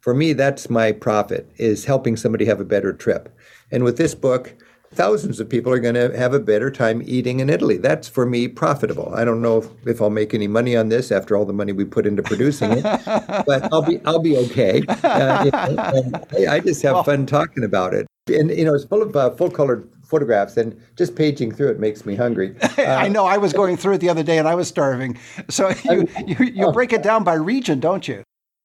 For 0.02 0.12
me, 0.12 0.34
that's 0.34 0.69
my 0.69 0.93
profit, 0.93 1.50
is 1.56 1.87
helping 1.87 2.16
somebody 2.16 2.44
have 2.44 2.60
a 2.60 2.66
better 2.66 2.93
trip. 2.93 3.34
And 3.72 3.82
with 3.82 3.96
this 3.96 4.14
book, 4.14 4.55
thousands 4.93 5.40
of 5.40 5.49
people 5.49 5.73
are 5.73 5.79
going 5.79 5.94
to 5.94 6.17
have 6.17 6.35
a 6.35 6.40
better 6.40 6.70
time 6.70 7.02
eating 7.05 7.40
in 7.40 7.50
Italy. 7.50 7.76
That's 7.76 8.08
for 8.08 8.26
me 8.26 8.49
profitable. 8.49 9.12
I 9.14 9.25
don't 9.25 9.43
know 9.43 9.58
if, 9.58 9.69
if 9.87 10.02
I'll 10.02 10.11
make 10.11 10.35
any 10.35 10.49
money 10.49 10.76
on 10.76 10.88
this 10.88 11.12
after 11.12 11.37
all 11.37 11.44
the 11.44 11.52
money 11.52 11.73
we 11.73 11.85
put 11.85 12.06
into 12.06 12.23
producing 12.23 12.73
it, 12.73 12.82
but 13.46 13.73
I'll 13.73 13.82
be 13.82 14.00
I'll 14.05 14.19
be 14.19 14.37
okay. 14.38 14.82
Uh, 14.88 15.44
you 15.44 15.50
know, 15.50 16.12
I, 16.38 16.55
I, 16.56 16.61
just 16.61 16.82
have 16.82 16.94
well, 16.94 17.05
fun 17.05 17.26
talking 17.26 17.64
about 17.64 17.94
it, 17.94 18.06
and 18.29 18.51
you 18.51 18.65
know 18.65 18.74
it's 18.74 18.84
full 18.84 19.03
of 19.03 19.15
uh, 19.17 19.31
full 19.31 19.51
colored 19.51 19.89
photographs 20.08 20.56
and 20.56 20.81
just 20.96 21.15
paging 21.15 21.53
through 21.53 21.69
it 21.69 21.79
makes 21.79 22.06
me 22.06 22.17
hungry. 22.17 22.56
Uh, 22.63 22.69
I 22.82 23.08
know 23.08 23.27
I 23.27 23.36
was 23.36 23.53
going 23.53 23.77
through 23.77 23.94
it 23.94 23.98
the 23.98 24.08
other 24.08 24.22
day 24.22 24.39
and 24.39 24.48
I 24.48 24.55
was 24.55 24.67
starving. 24.67 25.19
So 25.48 25.69
you, 25.84 26.08
you, 26.27 26.44
you 26.46 26.72
break 26.72 26.93
it 26.93 27.03
down 27.03 27.24
by 27.24 27.34
region, 27.34 27.79
don't 27.79 28.08
you? 28.08 28.24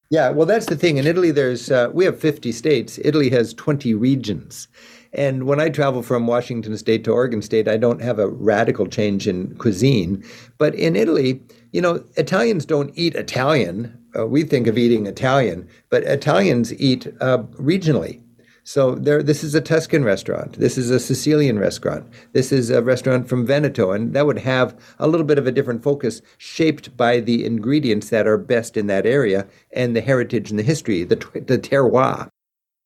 Yeah, 0.09 0.29
well, 0.29 0.45
that's 0.45 0.67
the 0.67 0.75
thing. 0.75 0.98
In 0.98 1.07
Italy, 1.07 1.31
there's 1.31 1.71
uh, 1.71 1.89
we 1.91 2.05
have 2.05 2.19
50 2.19 2.51
states. 2.51 3.00
Italy 3.03 3.29
has 3.31 3.53
20 3.55 3.93
regions, 3.95 4.67
and 5.13 5.43
when 5.46 5.60
I 5.60 5.70
travel 5.70 6.01
from 6.01 6.27
Washington 6.27 6.75
State 6.77 7.03
to 7.03 7.12
Oregon 7.12 7.41
State, 7.41 7.67
I 7.67 7.77
don't 7.77 8.01
have 8.01 8.20
a 8.20 8.27
radical 8.27 8.88
change 8.88 9.27
in 9.27 9.55
cuisine. 9.58 10.24
But 10.58 10.74
in 10.75 10.96
Italy, 10.96 11.41
you 11.72 11.82
know, 11.82 12.03
Italians 12.17 12.65
don't 12.65 12.91
eat 12.96 13.15
Italian. 13.15 13.98
Uh, 14.17 14.25
we 14.25 14.43
think 14.43 14.67
of 14.67 14.77
eating 14.77 15.05
Italian, 15.05 15.67
but 15.89 16.03
Italians 16.03 16.74
eat 16.79 17.08
uh, 17.22 17.39
regionally. 17.53 18.22
So 18.65 18.96
there, 18.96 19.22
this 19.22 19.43
is 19.43 19.53
a 19.55 19.62
Tuscan 19.62 20.05
restaurant. 20.05 20.58
This 20.58 20.77
is 20.77 20.89
a 20.89 21.00
Sicilian 21.00 21.60
restaurant. 21.60 22.08
This 22.32 22.53
is 22.53 22.70
a 22.70 22.82
restaurant 22.82 23.27
from 23.27 23.46
Veneto, 23.46 23.91
and 23.91 24.13
that 24.13 24.25
would 24.25 24.39
have 24.39 24.79
a 25.00 25.08
little 25.08 25.25
bit 25.25 25.38
of 25.38 25.46
a 25.46 25.51
different 25.51 25.84
focus, 25.84 26.22
shaped 26.38 26.96
by 26.96 27.20
the 27.20 27.46
ingredients 27.46 28.10
that 28.10 28.25
are 28.25 28.38
best 28.38 28.77
in 28.77 28.88
that 28.88 29.05
area 29.05 29.48
and 29.74 29.96
the 29.96 30.01
heritage 30.01 30.50
and 30.50 30.58
the 30.58 30.63
history, 30.63 31.03
the, 31.03 31.17
the 31.46 31.60
terroir. 31.60 32.29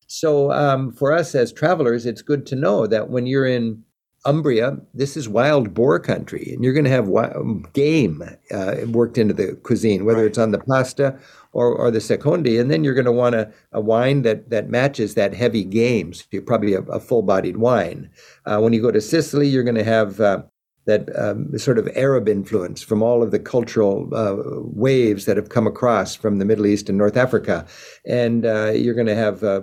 So 0.08 0.52
um, 0.52 0.92
for 0.92 1.14
us 1.14 1.36
as 1.36 1.52
travelers, 1.52 2.06
it's 2.06 2.22
good 2.22 2.46
to 2.48 2.56
know 2.56 2.88
that 2.88 3.10
when 3.10 3.28
you're 3.28 3.46
in 3.46 3.84
Umbria, 4.26 4.78
this 4.94 5.16
is 5.16 5.30
wild 5.30 5.74
boar 5.74 6.00
country, 6.00 6.52
and 6.52 6.64
you're 6.64 6.74
going 6.74 6.86
to 6.86 6.90
have 6.90 7.08
wild, 7.08 7.72
game 7.74 8.24
uh, 8.52 8.76
worked 8.88 9.18
into 9.18 9.34
the 9.34 9.56
cuisine, 9.64 10.06
whether 10.06 10.20
right. 10.20 10.28
it's 10.28 10.38
on 10.38 10.52
the 10.52 10.60
pasta 10.60 11.18
or, 11.54 11.74
or 11.74 11.92
the 11.92 12.00
secondi, 12.00 12.60
and 12.60 12.70
then 12.70 12.84
you're 12.84 12.94
going 12.94 13.06
to 13.06 13.12
want 13.12 13.36
a, 13.36 13.52
a, 13.72 13.80
wine 13.80 14.24
that 14.24 14.50
that 14.50 14.70
matches 14.70 15.14
that 15.14 15.34
heavy 15.34 15.64
game. 15.64 16.14
So 16.14 16.26
you're 16.32 16.42
probably 16.42 16.74
a, 16.74 16.82
a 16.82 17.00
full-bodied 17.00 17.58
wine. 17.58 18.10
Uh, 18.46 18.60
when 18.60 18.74
you 18.74 18.82
go 18.82 18.92
to 18.92 19.02
Sicily, 19.02 19.48
you're 19.48 19.64
going 19.64 19.76
to 19.76 19.84
have 19.84 20.20
uh, 20.20 20.44
that 20.88 21.10
um, 21.20 21.56
sort 21.58 21.78
of 21.78 21.88
Arab 21.96 22.30
influence 22.30 22.82
from 22.82 23.04
all 23.04 23.22
of 23.22 23.32
the 23.32 23.40
cultural 23.40 24.10
uh, 24.16 24.38
waves 24.74 25.26
that 25.26 25.36
have 25.36 25.50
come 25.50 25.68
across 25.68 26.16
from 26.16 26.40
the 26.40 26.46
Middle 26.46 26.66
East 26.66 26.88
and 26.88 26.98
North 26.98 27.18
Africa. 27.18 27.66
And 28.06 28.46
uh, 28.46 28.72
you're 28.72 28.94
going 28.94 29.08
to 29.08 29.16
have 29.16 29.44
uh, 29.44 29.62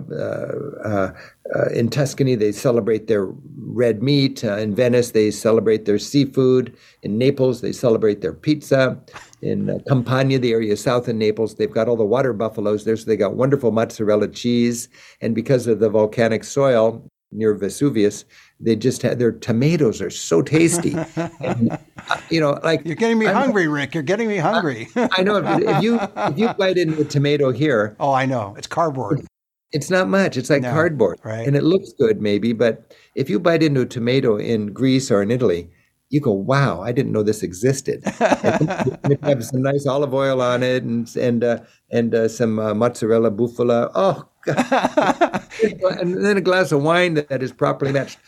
uh, 0.85 1.13
uh, 1.55 1.69
in 1.73 1.89
Tuscany, 1.89 2.35
they 2.35 2.51
celebrate 2.51 3.07
their 3.07 3.25
red 3.57 4.03
meat. 4.03 4.43
in 4.43 4.75
Venice, 4.75 5.11
they 5.11 5.31
celebrate 5.31 5.85
their 5.85 5.99
seafood. 5.99 6.75
In 7.01 7.17
Naples, 7.17 7.61
they 7.61 7.71
celebrate 7.71 8.21
their 8.21 8.33
pizza. 8.33 9.01
In 9.41 9.83
Campania, 9.87 10.37
the 10.37 10.53
area 10.53 10.77
south 10.77 11.07
of 11.07 11.15
Naples, 11.15 11.55
they've 11.55 11.71
got 11.71 11.87
all 11.87 11.97
the 11.97 12.05
water 12.05 12.33
buffaloes 12.33 12.85
there, 12.85 12.97
so 12.97 13.05
they 13.05 13.17
got 13.17 13.35
wonderful 13.35 13.71
mozzarella 13.71 14.27
cheese. 14.27 14.89
And 15.21 15.33
because 15.33 15.65
of 15.65 15.79
the 15.79 15.89
volcanic 15.89 16.43
soil, 16.43 17.09
near 17.31 17.53
Vesuvius, 17.53 18.25
they 18.59 18.75
just 18.75 19.01
had 19.01 19.19
their 19.19 19.31
tomatoes 19.31 20.01
are 20.01 20.09
so 20.09 20.41
tasty. 20.41 20.95
and, 21.39 21.71
uh, 22.09 22.17
you 22.29 22.39
know, 22.39 22.59
like 22.63 22.85
you're 22.85 22.95
getting 22.95 23.19
me 23.19 23.27
I'm, 23.27 23.35
hungry, 23.35 23.67
Rick. 23.67 23.93
You're 23.93 24.03
getting 24.03 24.27
me 24.27 24.37
hungry. 24.37 24.87
I, 24.95 25.09
I 25.17 25.23
know. 25.23 25.37
If 25.37 25.83
you 25.83 25.99
if 26.01 26.37
you 26.37 26.49
bite 26.53 26.77
into 26.77 27.01
a 27.01 27.05
tomato 27.05 27.51
here, 27.51 27.95
oh, 27.99 28.13
I 28.13 28.25
know, 28.25 28.55
it's 28.57 28.67
cardboard. 28.67 29.25
It's, 29.71 29.89
not 29.89 30.07
much. 30.07 30.37
It's 30.37 30.49
like 30.49 30.61
no, 30.61 30.71
cardboard, 30.71 31.19
right? 31.23 31.45
And 31.45 31.57
it 31.57 31.63
looks 31.63 31.91
good, 31.99 32.21
maybe, 32.21 32.53
but 32.53 32.95
if 33.15 33.29
you 33.29 33.41
bite 33.41 33.61
into 33.61 33.81
a 33.81 33.85
tomato 33.85 34.37
in 34.37 34.67
Greece 34.67 35.11
or 35.11 35.21
in 35.21 35.31
Italy, 35.31 35.69
you 36.09 36.21
go, 36.21 36.31
"Wow, 36.31 36.81
I 36.81 36.93
didn't 36.93 37.11
know 37.11 37.23
this 37.23 37.43
existed." 37.43 38.05
have 38.05 39.43
some 39.43 39.61
nice 39.63 39.85
olive 39.85 40.13
oil 40.13 40.41
on 40.41 40.63
it, 40.63 40.83
and 40.83 41.13
and 41.17 41.43
uh, 41.43 41.59
and 41.91 42.15
uh, 42.15 42.29
some 42.29 42.57
uh, 42.57 42.73
mozzarella 42.73 43.31
bufala. 43.31 43.91
Oh 43.95 44.29
and 44.47 46.23
then 46.23 46.37
a 46.37 46.41
glass 46.41 46.71
of 46.71 46.81
wine 46.81 47.15
that 47.15 47.41
is 47.41 47.51
properly 47.51 47.91
matched. 47.91 48.19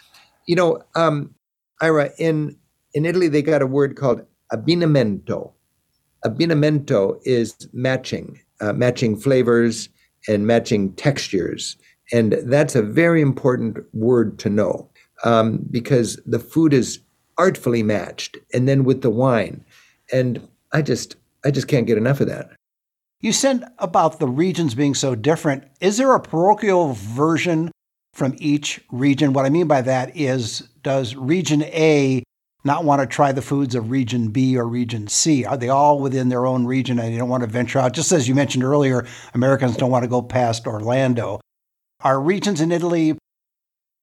You 0.47 0.55
know, 0.55 0.81
um, 0.95 1.35
Ira, 1.81 2.11
in 2.17 2.57
in 2.93 3.05
Italy 3.05 3.27
they 3.27 3.41
got 3.41 3.61
a 3.61 3.67
word 3.67 3.95
called 3.95 4.21
abbinamento. 4.51 5.53
Abbinamento 6.25 7.19
is 7.23 7.55
matching, 7.73 8.39
uh, 8.59 8.73
matching 8.73 9.15
flavors 9.15 9.89
and 10.27 10.47
matching 10.47 10.93
textures, 10.93 11.77
and 12.11 12.33
that's 12.45 12.75
a 12.75 12.81
very 12.81 13.21
important 13.21 13.77
word 13.93 14.39
to 14.39 14.49
know 14.49 14.89
um, 15.23 15.59
because 15.69 16.19
the 16.25 16.39
food 16.39 16.73
is 16.73 16.99
artfully 17.37 17.83
matched, 17.83 18.37
and 18.53 18.67
then 18.67 18.83
with 18.83 19.01
the 19.01 19.11
wine, 19.11 19.63
and 20.11 20.47
I 20.71 20.81
just 20.81 21.15
I 21.45 21.51
just 21.51 21.67
can't 21.67 21.87
get 21.87 21.97
enough 21.97 22.21
of 22.21 22.27
that. 22.27 22.49
You 23.19 23.31
said 23.33 23.63
about 23.79 24.19
the 24.19 24.27
regions 24.27 24.75
being 24.75 24.93
so 24.93 25.15
different. 25.15 25.63
Is 25.81 25.97
there 25.97 26.13
a 26.13 26.19
parochial 26.19 26.93
version 26.93 27.71
from 28.17 28.33
each 28.39 28.81
region? 28.91 29.31
What 29.31 29.45
I 29.45 29.49
mean 29.49 29.67
by 29.67 29.81
that 29.83 30.17
is, 30.17 30.67
does 30.81 31.15
region 31.15 31.61
A 31.65 32.23
not 32.63 32.83
want 32.83 32.99
to 32.99 33.05
try 33.05 33.31
the 33.31 33.43
foods 33.43 33.75
of 33.75 33.91
region 33.91 34.29
B 34.29 34.57
or 34.57 34.67
region 34.67 35.07
C? 35.07 35.45
Are 35.45 35.55
they 35.55 35.69
all 35.69 35.99
within 35.99 36.29
their 36.29 36.47
own 36.47 36.65
region 36.65 36.97
and 36.97 37.13
they 37.13 37.17
don't 37.17 37.29
want 37.29 37.41
to 37.41 37.47
venture 37.47 37.77
out? 37.77 37.93
Just 37.93 38.11
as 38.11 38.27
you 38.27 38.33
mentioned 38.33 38.63
earlier, 38.63 39.05
Americans 39.35 39.77
don't 39.77 39.91
want 39.91 40.01
to 40.01 40.09
go 40.09 40.23
past 40.23 40.65
Orlando. 40.65 41.39
Are 42.01 42.19
regions 42.19 42.59
in 42.59 42.71
Italy 42.71 43.19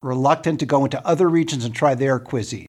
reluctant 0.00 0.61
to 0.61 0.66
go 0.66 0.85
into 0.85 1.04
other 1.04 1.28
regions 1.28 1.64
and 1.64 1.75
try 1.75 1.97
their 1.97 2.21
cuisine? 2.21 2.66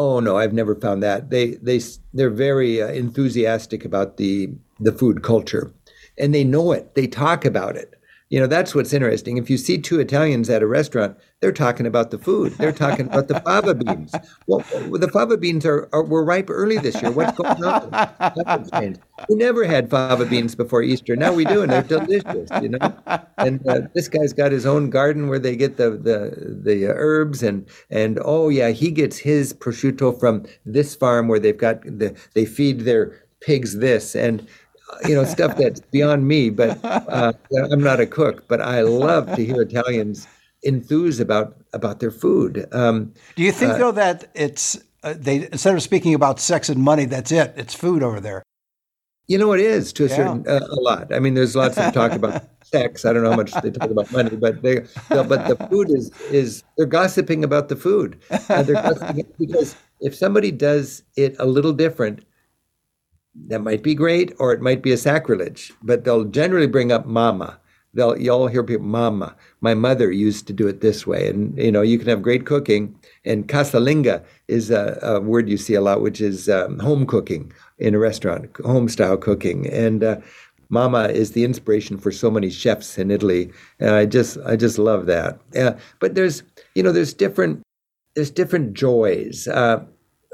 Oh 0.00 0.18
no, 0.18 0.36
I've 0.36 0.52
never 0.52 0.74
found 0.74 1.04
that. 1.04 1.30
They 1.30 1.54
they 1.54 1.80
they're 2.12 2.30
very 2.30 2.82
uh, 2.82 2.88
enthusiastic 2.88 3.84
about 3.84 4.16
the 4.16 4.50
the 4.80 4.90
food 4.90 5.22
culture, 5.22 5.72
and 6.18 6.34
they 6.34 6.42
know 6.42 6.72
it. 6.72 6.96
They 6.96 7.06
talk 7.06 7.44
about 7.44 7.76
it. 7.76 7.93
You 8.30 8.40
know, 8.40 8.46
that's 8.46 8.74
what's 8.74 8.92
interesting. 8.92 9.36
If 9.36 9.50
you 9.50 9.58
see 9.58 9.78
two 9.78 10.00
Italians 10.00 10.48
at 10.48 10.62
a 10.62 10.66
restaurant, 10.66 11.16
they're 11.40 11.52
talking 11.52 11.86
about 11.86 12.10
the 12.10 12.18
food. 12.18 12.52
They're 12.52 12.72
talking 12.72 13.06
about 13.06 13.28
the 13.28 13.38
fava 13.40 13.74
beans. 13.84 14.14
Well, 14.46 14.64
the 14.90 15.10
fava 15.12 15.36
beans 15.36 15.66
are, 15.66 15.88
are 15.92 16.02
were 16.02 16.24
ripe 16.24 16.48
early 16.48 16.78
this 16.78 17.00
year. 17.02 17.10
What's 17.10 17.36
going 17.36 17.62
on? 17.62 18.98
We 19.28 19.36
never 19.36 19.64
had 19.64 19.88
fava 19.88 20.26
beans 20.26 20.54
before 20.54 20.82
Easter. 20.82 21.14
Now 21.14 21.32
we 21.32 21.44
do, 21.44 21.62
and 21.62 21.70
they're 21.70 21.82
delicious. 21.82 22.50
You 22.60 22.70
know, 22.70 22.96
and 23.38 23.66
uh, 23.66 23.82
this 23.94 24.08
guy's 24.08 24.32
got 24.32 24.50
his 24.50 24.66
own 24.66 24.90
garden 24.90 25.28
where 25.28 25.38
they 25.38 25.54
get 25.54 25.76
the 25.76 25.90
the 25.90 26.60
the 26.62 26.86
herbs, 26.88 27.42
and 27.42 27.68
and 27.90 28.18
oh 28.24 28.48
yeah, 28.48 28.70
he 28.70 28.90
gets 28.90 29.16
his 29.16 29.54
prosciutto 29.54 30.18
from 30.18 30.44
this 30.66 30.96
farm 30.96 31.28
where 31.28 31.38
they've 31.38 31.56
got 31.56 31.82
the 31.82 32.16
they 32.34 32.44
feed 32.44 32.80
their 32.80 33.24
pigs 33.40 33.78
this 33.78 34.16
and 34.16 34.46
you 35.06 35.14
know 35.14 35.24
stuff 35.24 35.56
that's 35.56 35.80
beyond 35.80 36.26
me. 36.26 36.50
But 36.50 36.78
uh, 36.84 37.32
I'm 37.70 37.82
not 37.82 38.00
a 38.00 38.06
cook, 38.06 38.46
but 38.48 38.60
I 38.60 38.82
love 38.82 39.34
to 39.36 39.44
hear 39.44 39.62
Italians 39.62 40.26
enthuse 40.64 41.20
about 41.20 41.56
about 41.72 42.00
their 42.00 42.10
food. 42.10 42.66
Um, 42.72 43.12
Do 43.36 43.42
you 43.42 43.52
think 43.52 43.72
uh, 43.72 43.78
though 43.78 43.92
that 43.92 44.30
it's 44.34 44.78
uh, 45.02 45.14
they 45.16 45.48
instead 45.52 45.74
of 45.74 45.82
speaking 45.82 46.14
about 46.14 46.40
sex 46.40 46.68
and 46.68 46.80
money, 46.80 47.04
that's 47.04 47.32
it? 47.32 47.52
It's 47.56 47.74
food 47.74 48.02
over 48.02 48.20
there. 48.20 48.42
You 49.26 49.38
know, 49.38 49.52
it 49.52 49.60
is 49.60 49.92
to 49.94 50.04
a 50.04 50.08
yeah. 50.08 50.16
certain 50.16 50.44
uh, 50.46 50.60
a 50.70 50.80
lot. 50.80 51.14
I 51.14 51.18
mean, 51.18 51.32
there's 51.34 51.56
lots 51.56 51.78
of 51.78 51.94
talk 51.94 52.12
about 52.12 52.44
sex. 52.64 53.04
I 53.06 53.12
don't 53.12 53.22
know 53.22 53.30
how 53.30 53.36
much 53.36 53.52
they 53.52 53.70
talk 53.70 53.90
about 53.90 54.12
money, 54.12 54.36
but 54.36 54.60
they, 54.62 54.80
but 55.08 55.48
the 55.48 55.56
food 55.70 55.90
is 55.90 56.10
is 56.30 56.62
they're 56.76 56.86
gossiping 56.86 57.42
about 57.42 57.68
the 57.68 57.76
food. 57.76 58.20
Uh, 58.30 58.62
they're 58.62 58.74
gossiping 58.74 59.26
because 59.38 59.76
if 60.00 60.14
somebody 60.14 60.50
does 60.50 61.02
it 61.16 61.36
a 61.38 61.46
little 61.46 61.72
different, 61.72 62.24
that 63.48 63.60
might 63.60 63.82
be 63.82 63.94
great 63.94 64.32
or 64.38 64.52
it 64.52 64.60
might 64.60 64.82
be 64.82 64.92
a 64.92 64.96
sacrilege, 64.96 65.72
but 65.82 66.04
they'll 66.04 66.24
generally 66.24 66.66
bring 66.66 66.92
up 66.92 67.06
mama. 67.06 67.58
They'll 67.94 68.18
you'll 68.18 68.48
hear 68.48 68.64
people 68.64 68.86
mama. 68.86 69.36
My 69.60 69.74
mother 69.74 70.10
used 70.10 70.46
to 70.48 70.52
do 70.52 70.66
it 70.66 70.80
this 70.80 71.06
way, 71.06 71.28
and 71.28 71.56
you 71.56 71.70
know 71.70 71.82
you 71.82 71.98
can 71.98 72.08
have 72.08 72.22
great 72.22 72.44
cooking. 72.44 72.98
And 73.24 73.46
casalinga 73.46 74.24
is 74.48 74.70
a, 74.70 74.98
a 75.02 75.20
word 75.20 75.48
you 75.48 75.56
see 75.56 75.74
a 75.74 75.80
lot, 75.80 76.00
which 76.00 76.20
is 76.20 76.48
um, 76.48 76.80
home 76.80 77.06
cooking 77.06 77.52
in 77.78 77.94
a 77.94 77.98
restaurant, 77.98 78.50
home 78.64 78.88
style 78.88 79.16
cooking. 79.16 79.68
And 79.68 80.02
uh, 80.02 80.16
mama 80.70 81.04
is 81.04 81.32
the 81.32 81.44
inspiration 81.44 81.96
for 81.96 82.10
so 82.10 82.30
many 82.32 82.50
chefs 82.50 82.98
in 82.98 83.12
Italy, 83.12 83.52
and 83.78 83.90
I 83.90 84.06
just 84.06 84.38
I 84.44 84.56
just 84.56 84.78
love 84.78 85.06
that. 85.06 85.38
Uh, 85.56 85.74
but 86.00 86.16
there's 86.16 86.42
you 86.74 86.82
know 86.82 86.90
there's 86.90 87.14
different 87.14 87.62
there's 88.16 88.30
different 88.30 88.74
joys. 88.74 89.46
Uh, 89.46 89.84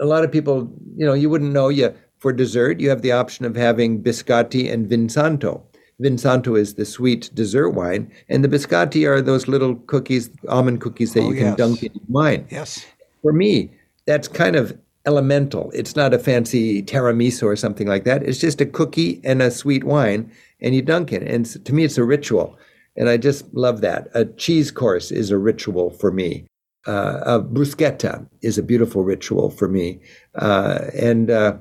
a 0.00 0.06
lot 0.06 0.24
of 0.24 0.32
people, 0.32 0.72
you 0.96 1.04
know, 1.04 1.12
you 1.12 1.28
wouldn't 1.28 1.52
know 1.52 1.68
you 1.68 1.94
for 2.20 2.32
dessert, 2.32 2.80
you 2.80 2.88
have 2.90 3.02
the 3.02 3.12
option 3.12 3.44
of 3.44 3.56
having 3.56 4.02
biscotti 4.02 4.70
and 4.70 4.88
vinsanto. 4.88 5.62
Vinsanto 6.00 6.58
is 6.58 6.74
the 6.74 6.84
sweet 6.84 7.30
dessert 7.34 7.70
wine, 7.70 8.10
and 8.28 8.44
the 8.44 8.48
biscotti 8.48 9.06
are 9.08 9.20
those 9.20 9.48
little 9.48 9.74
cookies, 9.86 10.30
almond 10.48 10.80
cookies 10.80 11.14
that 11.14 11.20
oh, 11.20 11.30
you 11.30 11.36
can 11.36 11.46
yes. 11.46 11.56
dunk 11.56 11.82
in 11.82 11.92
wine. 12.08 12.46
Yes. 12.50 12.86
For 13.22 13.32
me, 13.32 13.70
that's 14.06 14.28
kind 14.28 14.56
of 14.56 14.78
elemental. 15.06 15.70
It's 15.74 15.96
not 15.96 16.14
a 16.14 16.18
fancy 16.18 16.82
tiramisu 16.82 17.42
or 17.42 17.56
something 17.56 17.86
like 17.86 18.04
that. 18.04 18.22
It's 18.22 18.38
just 18.38 18.60
a 18.60 18.66
cookie 18.66 19.20
and 19.24 19.42
a 19.42 19.50
sweet 19.50 19.84
wine, 19.84 20.30
and 20.60 20.74
you 20.74 20.82
dunk 20.82 21.12
it. 21.12 21.22
And 21.22 21.46
to 21.64 21.74
me, 21.74 21.84
it's 21.84 21.98
a 21.98 22.04
ritual. 22.04 22.58
And 22.96 23.08
I 23.08 23.16
just 23.16 23.52
love 23.54 23.80
that. 23.80 24.08
A 24.14 24.24
cheese 24.26 24.70
course 24.70 25.10
is 25.10 25.30
a 25.30 25.38
ritual 25.38 25.90
for 25.90 26.10
me. 26.10 26.46
Uh, 26.86 27.20
a 27.24 27.40
bruschetta 27.40 28.26
is 28.42 28.58
a 28.58 28.62
beautiful 28.62 29.04
ritual 29.04 29.50
for 29.50 29.68
me. 29.68 30.00
Uh, 30.34 30.86
and 30.94 31.30
uh, 31.30 31.56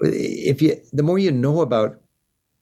if 0.00 0.62
you 0.62 0.80
the 0.92 1.02
more 1.02 1.18
you 1.18 1.30
know 1.30 1.60
about 1.60 2.00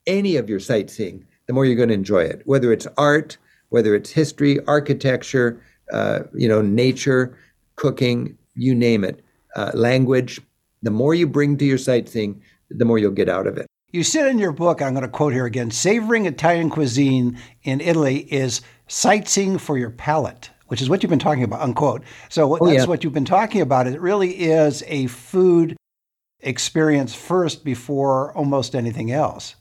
any 0.07 0.37
of 0.37 0.49
your 0.49 0.61
sightseeing, 0.61 1.25
the 1.47 1.53
more 1.53 1.65
you're 1.65 1.77
going 1.77 1.89
to 1.89 1.95
enjoy 1.95 2.23
it. 2.23 2.43
Whether 2.45 2.73
it's 2.73 2.87
art, 2.97 3.37
whether 3.69 3.95
it's 3.95 4.11
history, 4.11 4.59
architecture, 4.67 5.63
uh, 5.93 6.21
you 6.35 6.49
know, 6.49 6.63
nature, 6.63 7.37
cooking, 7.77 8.37
you 8.55 8.75
name 8.75 9.05
it, 9.05 9.25
uh, 9.57 9.71
language. 9.75 10.41
The 10.83 10.91
more 10.91 11.15
you 11.15 11.27
bring 11.27 11.57
to 11.59 11.65
your 11.65 11.79
sightseeing, 11.79 12.43
the 12.71 12.85
more 12.85 12.99
you'll 12.99 13.13
get 13.13 13.29
out 13.29 13.47
of 13.47 13.57
it. 13.57 13.67
You 13.93 14.05
said 14.05 14.29
in 14.29 14.39
your 14.39 14.53
book, 14.53 14.81
I'm 14.81 14.95
going 14.95 15.03
to 15.03 15.09
quote 15.09 15.33
here 15.33 15.47
again 15.47 15.71
savoring 15.71 16.27
Italian 16.27 16.71
cuisine 16.71 17.39
in 17.65 17.81
Italy 17.81 18.33
is 18.33 18.61
sightseeing 18.87 19.59
for 19.59 19.77
your 19.77 19.91
palate, 19.91 20.51
which 20.69 20.81
is 20.81 20.89
what 20.89 21.03
you've 21.03 21.11
been 21.11 21.19
talking 21.19 21.43
about, 21.43 21.61
unquote. 21.61 22.03
So 22.29 22.57
oh, 22.57 22.67
that's 22.67 22.83
yeah. 22.83 22.87
what 22.87 23.03
you've 23.03 23.13
been 23.13 23.25
talking 23.25 23.61
about. 23.61 23.89
It 23.89 24.01
really 24.01 24.31
is 24.31 24.85
a 24.87 25.09
food 25.09 25.77
experience 26.42 27.14
first 27.14 27.64
before 27.64 28.37
almost 28.37 28.75
anything 28.75 29.11
else. 29.12 29.56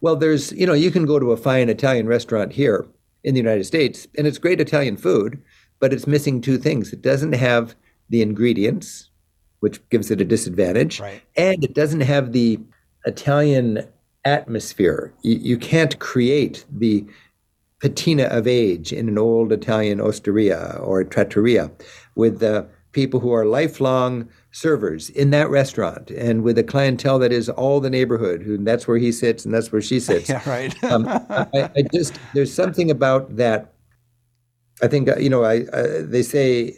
Well, 0.00 0.16
there's, 0.16 0.52
you 0.52 0.66
know, 0.66 0.72
you 0.72 0.90
can 0.90 1.06
go 1.06 1.18
to 1.18 1.32
a 1.32 1.36
fine 1.36 1.68
Italian 1.68 2.06
restaurant 2.06 2.52
here 2.52 2.86
in 3.24 3.34
the 3.34 3.40
United 3.40 3.64
States, 3.64 4.06
and 4.16 4.26
it's 4.26 4.38
great 4.38 4.60
Italian 4.60 4.96
food, 4.96 5.42
but 5.80 5.92
it's 5.92 6.06
missing 6.06 6.40
two 6.40 6.58
things. 6.58 6.92
It 6.92 7.02
doesn't 7.02 7.34
have 7.34 7.74
the 8.08 8.22
ingredients, 8.22 9.10
which 9.60 9.86
gives 9.88 10.10
it 10.10 10.20
a 10.20 10.24
disadvantage, 10.24 11.00
right. 11.00 11.22
and 11.36 11.62
it 11.64 11.74
doesn't 11.74 12.02
have 12.02 12.32
the 12.32 12.60
Italian 13.04 13.86
atmosphere. 14.24 15.12
You, 15.22 15.36
you 15.36 15.58
can't 15.58 15.98
create 15.98 16.64
the 16.70 17.04
patina 17.80 18.24
of 18.24 18.46
age 18.46 18.92
in 18.92 19.08
an 19.08 19.18
old 19.18 19.52
Italian 19.52 20.00
osteria 20.00 20.78
or 20.80 21.04
trattoria 21.04 21.70
with 22.14 22.40
the 22.40 22.66
people 22.96 23.20
who 23.20 23.30
are 23.30 23.44
lifelong 23.44 24.26
servers 24.52 25.10
in 25.10 25.28
that 25.30 25.50
restaurant 25.50 26.10
and 26.10 26.42
with 26.42 26.56
a 26.56 26.64
clientele 26.64 27.18
that 27.18 27.30
is 27.30 27.50
all 27.50 27.78
the 27.78 27.90
neighborhood 27.90 28.42
who 28.42 28.56
that's 28.56 28.88
where 28.88 28.96
he 28.96 29.12
sits 29.12 29.44
and 29.44 29.52
that's 29.52 29.70
where 29.70 29.82
she 29.82 30.00
sits 30.08 30.30
yeah 30.30 30.42
right 30.48 30.82
um, 30.90 31.06
I, 31.06 31.70
I, 31.76 31.82
just 31.92 32.18
there's 32.32 32.52
something 32.52 32.90
about 32.90 33.36
that 33.36 33.74
i 34.82 34.88
think 34.88 35.10
uh, 35.10 35.16
you 35.18 35.28
know 35.28 35.44
I, 35.44 35.66
they 36.00 36.22
say 36.22 36.74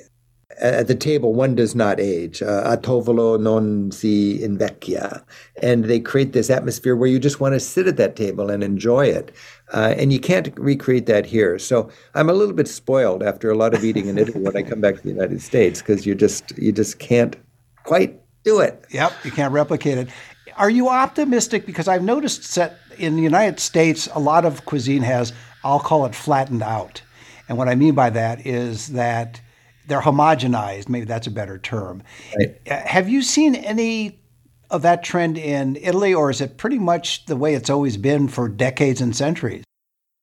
at 0.61 0.89
the 0.89 0.95
table, 0.95 1.35
one 1.35 1.55
does 1.55 1.75
not 1.75 2.01
age. 2.01 2.43
Uh, 2.43 2.63
a 2.65 2.77
tavolo 2.77 3.37
non 3.37 3.91
si 3.91 4.39
invecchia. 4.41 5.23
And 5.63 5.85
they 5.85 6.01
create 6.01 6.33
this 6.33 6.51
atmosphere 6.51 6.97
where 6.97 7.09
you 7.09 7.19
just 7.19 7.41
want 7.41 7.53
to 7.55 7.61
sit 7.61 7.87
at 7.87 7.97
that 7.99 8.17
table 8.17 8.51
and 8.51 8.65
enjoy 8.65 9.07
it. 9.07 9.31
Uh, 9.73 9.95
and 9.99 10.13
you 10.13 10.19
can't 10.19 10.57
recreate 10.59 11.07
that 11.07 11.27
here. 11.27 11.59
So 11.59 11.91
I'm 12.15 12.31
a 12.31 12.33
little 12.33 12.55
bit 12.55 12.69
spoiled 12.69 13.23
after 13.23 13.51
a 13.51 13.55
lot 13.55 13.75
of 13.75 13.85
eating 13.85 14.07
in 14.07 14.19
Italy 14.23 14.41
when 14.43 14.57
I 14.57 14.63
come 14.63 14.81
back 14.81 14.97
to 14.97 15.03
the 15.03 15.11
United 15.11 15.43
States 15.43 15.81
because 15.81 16.07
you 16.07 16.15
just 16.15 16.57
you 16.57 16.73
just 16.73 16.99
can't 16.99 17.37
quite 17.85 18.21
do 18.45 18.61
it. 18.61 18.85
Yep, 18.91 19.13
you 19.25 19.31
can't 19.31 19.53
replicate 19.53 19.99
it. 19.99 20.09
Are 20.57 20.71
you 20.71 20.89
optimistic? 20.89 21.67
Because 21.67 21.87
I've 21.87 22.03
noticed 22.03 22.55
that 22.57 22.79
in 22.99 23.17
the 23.17 23.23
United 23.23 23.61
States, 23.61 24.09
a 24.15 24.19
lot 24.19 24.45
of 24.45 24.65
cuisine 24.65 25.03
has, 25.03 25.33
I'll 25.63 25.81
call 25.81 26.05
it 26.07 26.15
flattened 26.15 26.63
out. 26.63 27.03
And 27.49 27.57
what 27.57 27.69
I 27.69 27.75
mean 27.75 27.95
by 27.95 28.11
that 28.11 28.47
is 28.47 28.89
that 28.89 29.41
they're 29.87 30.01
homogenized. 30.01 30.89
Maybe 30.89 31.07
that's 31.07 31.27
a 31.27 31.31
better 31.31 31.59
term. 31.59 32.03
Right. 32.37 32.61
Uh, 32.71 32.87
have 32.87 33.09
you 33.09 33.23
seen 33.23 33.55
any 33.55 34.18
of 34.71 34.83
that 34.83 35.03
trend 35.03 35.39
in 35.39 35.77
Italy, 35.77 36.15
or 36.15 36.31
is 36.31 36.41
it 36.41 36.57
pretty 36.57 36.79
much 36.79 37.27
the 37.27 37.37
way 37.37 37.55
it's 37.55 37.71
always 37.71 37.97
been 37.97 38.29
for 38.29 38.49
decades 38.49 39.01
and 39.01 39.15
centuries? 39.15 39.65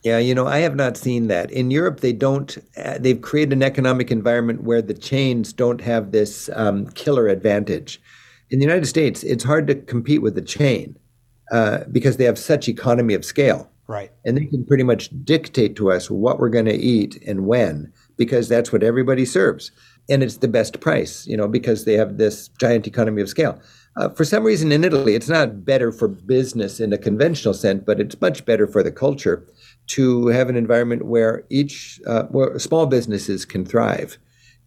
Yeah, 0.04 0.20
you 0.20 0.36
know, 0.36 0.46
I 0.46 0.60
have 0.60 0.76
not 0.76 0.98
seen 0.98 1.28
that. 1.30 1.50
In 1.50 1.72
Europe, 1.72 2.02
they 2.02 2.14
don't, 2.14 2.56
uh, 2.78 3.00
they've 3.00 3.20
created 3.20 3.54
an 3.54 3.64
economic 3.64 4.12
environment 4.12 4.62
where 4.62 4.84
the 4.84 4.94
chains 4.94 5.52
don't 5.52 5.82
have 5.82 6.12
this 6.12 6.48
um, 6.54 6.88
killer 6.92 7.28
advantage. 7.28 8.00
In 8.52 8.60
the 8.60 8.66
United 8.66 8.86
States, 8.86 9.24
it's 9.24 9.44
hard 9.44 9.66
to 9.66 9.76
compete 9.76 10.22
with 10.22 10.36
the 10.36 10.44
chain 10.44 10.96
uh, 11.52 11.80
because 11.92 12.18
they 12.18 12.26
have 12.26 12.38
such 12.38 12.70
economy 12.70 13.16
of 13.16 13.26
scale. 13.26 13.72
Right. 13.88 14.12
And 14.26 14.38
they 14.38 14.46
can 14.46 14.64
pretty 14.66 14.84
much 14.84 15.10
dictate 15.24 15.76
to 15.78 15.92
us 15.92 16.10
what 16.10 16.40
we're 16.40 16.50
going 16.50 16.66
to 16.66 16.76
eat 16.76 17.22
and 17.26 17.48
when 17.48 17.92
because 18.18 18.48
that's 18.48 18.72
what 18.72 18.84
everybody 18.84 19.26
serves. 19.26 19.72
And 20.08 20.22
it's 20.22 20.38
the 20.38 20.48
best 20.48 20.80
price, 20.82 21.26
you 21.26 21.36
know, 21.36 21.48
because 21.48 21.86
they 21.86 21.94
have 21.94 22.18
this 22.18 22.48
giant 22.60 22.86
economy 22.88 23.22
of 23.22 23.30
scale. 23.30 23.60
Uh, 23.98 24.10
for 24.10 24.26
some 24.26 24.44
reason 24.44 24.72
in 24.72 24.84
Italy, 24.84 25.16
it's 25.16 25.30
not 25.30 25.64
better 25.64 25.92
for 25.92 26.08
business 26.08 26.80
in 26.80 26.92
a 26.92 26.98
conventional 26.98 27.54
sense, 27.54 27.82
but 27.86 28.00
it's 28.00 28.20
much 28.20 28.44
better 28.46 28.68
for 28.68 28.84
the 28.84 28.92
culture 28.92 29.46
to 29.88 30.28
have 30.28 30.50
an 30.50 30.58
environment 30.58 31.06
where 31.06 31.44
each 31.50 32.02
uh, 32.06 32.24
where 32.24 32.60
small 32.60 32.86
businesses 32.86 33.46
can 33.46 33.66
thrive. 33.66 34.18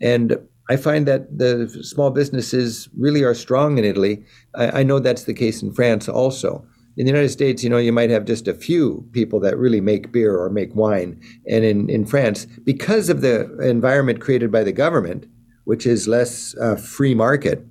And 0.01 0.39
I 0.71 0.77
find 0.77 1.07
that 1.07 1.39
the 1.39 1.69
small 1.83 2.11
businesses 2.11 2.89
really 2.97 3.23
are 3.23 3.35
strong 3.35 3.79
in 3.79 3.85
Italy. 3.85 4.25
I, 4.55 4.81
I 4.81 4.83
know 4.83 4.99
that's 4.99 5.25
the 5.25 5.35
case 5.35 5.63
in 5.63 5.73
France 5.73 6.09
also 6.09 6.67
in 6.99 7.07
the 7.07 7.13
United 7.13 7.29
States, 7.29 7.63
you 7.63 7.71
know, 7.71 7.79
you 7.79 7.93
might 7.93 8.11
have 8.11 8.25
just 8.25 8.49
a 8.49 8.53
few 8.53 9.09
people 9.13 9.39
that 9.39 9.57
really 9.57 9.81
make 9.81 10.11
beer 10.11 10.37
or 10.37 10.51
make 10.51 10.75
wine. 10.75 11.19
And 11.49 11.65
in, 11.65 11.89
in 11.89 12.05
France, 12.05 12.45
because 12.65 13.09
of 13.09 13.21
the 13.21 13.57
environment 13.61 14.21
created 14.21 14.51
by 14.51 14.65
the 14.65 14.73
government, 14.73 15.27
which 15.63 15.87
is 15.87 16.09
less 16.09 16.57
uh, 16.61 16.75
free 16.75 17.15
market, 17.15 17.65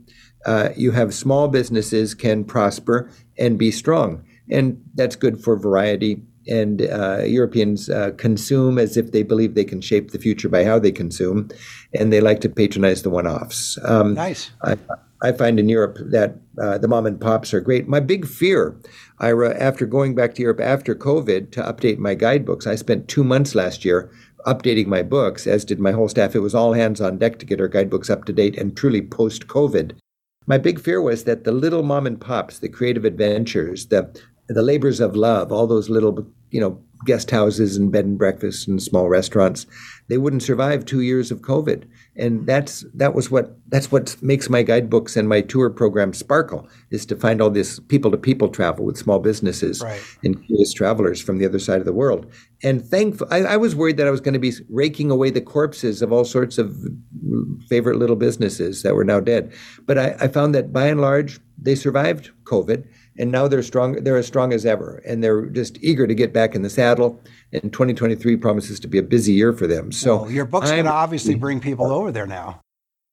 uh, 0.46 0.70
you 0.75 0.91
have 0.91 1.13
small 1.13 1.48
businesses 1.48 2.13
can 2.13 2.44
prosper 2.44 3.10
and 3.38 3.58
be 3.58 3.72
strong. 3.72 4.24
And 4.50 4.82
that's 4.96 5.15
good 5.15 5.44
for 5.44 5.58
variety. 5.58 6.22
And 6.50 6.82
uh, 6.84 7.24
Europeans 7.25 7.89
uh, 7.89 8.12
consume 8.17 8.79
as 8.79 8.96
if 8.96 9.12
they 9.12 9.24
believe 9.24 9.53
they 9.53 9.65
can 9.65 9.82
shape 9.82 10.12
the 10.12 10.20
future 10.20 10.48
by 10.48 10.63
how 10.63 10.79
they 10.79 10.94
consume, 10.94 11.50
and 11.94 12.13
they 12.13 12.22
like 12.22 12.39
to 12.41 12.50
patronize 12.50 13.03
the 13.03 13.10
one-offs. 13.10 13.77
Um, 13.84 14.13
nice. 14.13 14.51
I, 14.63 14.77
I 15.22 15.34
find 15.34 15.60
in 15.60 15.67
Europe 15.67 15.98
that 16.00 16.38
uh, 16.62 16.77
the 16.77 16.88
mom 16.88 17.06
and 17.06 17.20
pops 17.20 17.53
are 17.53 17.60
great. 17.60 17.89
My 17.89 18.00
big 18.00 18.25
fear, 18.25 18.79
Ira, 19.20 19.60
after 19.60 19.86
going 19.86 20.15
back 20.15 20.36
to 20.36 20.41
Europe 20.41 20.62
after 20.62 20.96
COVID 20.96 21.51
to 21.51 21.63
update 21.63 21.98
my 21.98 22.13
guidebooks, 22.13 22.65
I 22.65 22.75
spent 22.75 23.10
two 23.10 23.25
months 23.25 23.53
last 23.53 23.84
year 23.84 24.10
updating 24.46 24.88
my 24.88 25.03
books, 25.03 25.48
as 25.48 25.65
did 25.65 25.79
my 25.79 25.91
whole 25.91 26.08
staff. 26.08 26.34
It 26.34 26.39
was 26.39 26.56
all 26.56 26.72
hands 26.72 27.01
on 27.01 27.17
deck 27.17 27.39
to 27.39 27.46
get 27.46 27.60
our 27.60 27.67
guidebooks 27.67 28.10
up 28.10 28.24
to 28.25 28.32
date 28.32 28.58
and 28.58 28.77
truly 28.77 29.01
post 29.01 29.48
COVID. 29.48 29.98
My 30.48 30.58
big 30.58 30.80
fear 30.80 31.01
was 31.01 31.25
that 31.25 31.44
the 31.44 31.51
little 31.51 31.84
mom 31.84 32.08
and 32.08 32.20
pops, 32.20 32.60
the 32.60 32.70
creative 32.70 33.06
adventures, 33.06 33.88
the 33.88 34.20
the 34.50 34.63
labors 34.63 35.01
of 35.01 35.13
love, 35.13 35.51
all 35.51 35.68
those 35.68 35.89
little 35.89 36.25
you 36.51 36.62
know 36.62 36.82
guest 37.06 37.32
houses 37.32 37.77
and 37.77 37.92
bed 37.92 38.06
and 38.06 38.18
breakfasts 38.18 38.68
and 38.68 38.82
small 38.82 39.08
restaurants 39.08 39.66
they 40.08 40.18
wouldn't 40.18 40.44
survive 40.44 40.84
two 40.84 41.01
years 41.01 41.32
of 41.32 41.42
covid 41.42 41.84
and 42.18 42.48
that's 42.48 42.84
that 42.94 43.14
was 43.14 43.30
what 43.30 43.56
that's 43.70 43.92
what 43.92 44.16
makes 44.22 44.50
my 44.50 44.64
guidebooks 44.64 45.16
and 45.16 45.30
my 45.30 45.42
tour 45.42 45.70
program 45.70 46.14
sparkle 46.14 46.68
is 46.90 47.06
to 47.06 47.16
find 47.16 47.42
all 47.42 47.50
this 47.50 47.80
people 47.80 48.12
to 48.12 48.18
people 48.18 48.50
travel 48.50 48.86
with 48.86 48.98
small 48.98 49.20
businesses 49.20 49.82
right. 49.82 50.02
and 50.24 50.44
curious 50.46 50.74
travelers 50.74 51.22
from 51.22 51.38
the 51.38 51.46
other 51.46 51.60
side 51.60 51.80
of 51.80 51.86
the 51.86 51.94
world. 51.94 52.32
And 52.64 52.84
thankful 52.84 53.28
I, 53.30 53.40
I 53.42 53.58
was 53.58 53.76
worried 53.76 53.98
that 53.98 54.08
i 54.08 54.12
was 54.12 54.22
going 54.22 54.34
to 54.34 54.40
be 54.40 54.54
raking 54.70 55.12
away 55.12 55.30
the 55.30 55.42
corpses 55.42 56.02
of 56.02 56.12
all 56.12 56.26
sorts 56.26 56.58
of 56.58 56.76
favorite 57.70 57.98
little 57.98 58.15
businesses 58.15 58.84
that 58.84 58.96
were 58.96 59.06
now 59.06 59.20
dead. 59.20 59.54
But 59.86 59.98
I, 59.98 60.15
I 60.20 60.28
found 60.28 60.56
that 60.56 60.74
by 60.74 60.88
and 60.88 61.02
large 61.02 61.39
they 61.62 61.76
survived 61.76 62.32
covid 62.44 62.88
and 63.17 63.32
now 63.32 63.47
they're 63.47 63.63
strong. 63.63 64.03
They're 64.03 64.17
as 64.17 64.27
strong 64.27 64.53
as 64.53 64.65
ever, 64.65 65.01
and 65.06 65.23
they're 65.23 65.45
just 65.47 65.77
eager 65.82 66.08
to 66.08 66.15
get 66.15 66.34
back 66.34 66.56
in 66.56 66.62
the 66.62 66.69
saddle. 66.69 67.21
And 67.53 67.71
2023 67.71 68.36
promises 68.38 68.80
to 68.82 68.88
be 68.88 68.97
a 68.97 69.03
busy 69.03 69.34
year 69.34 69.53
for 69.53 69.67
them. 69.67 69.91
So 69.91 70.23
well, 70.23 70.32
your 70.32 70.45
book's 70.45 70.69
going 70.69 70.86
to 70.86 70.91
obviously 70.91 71.36
bring 71.36 71.60
people 71.60 71.91
over 71.91 72.12
there 72.12 72.27
now. 72.27 72.62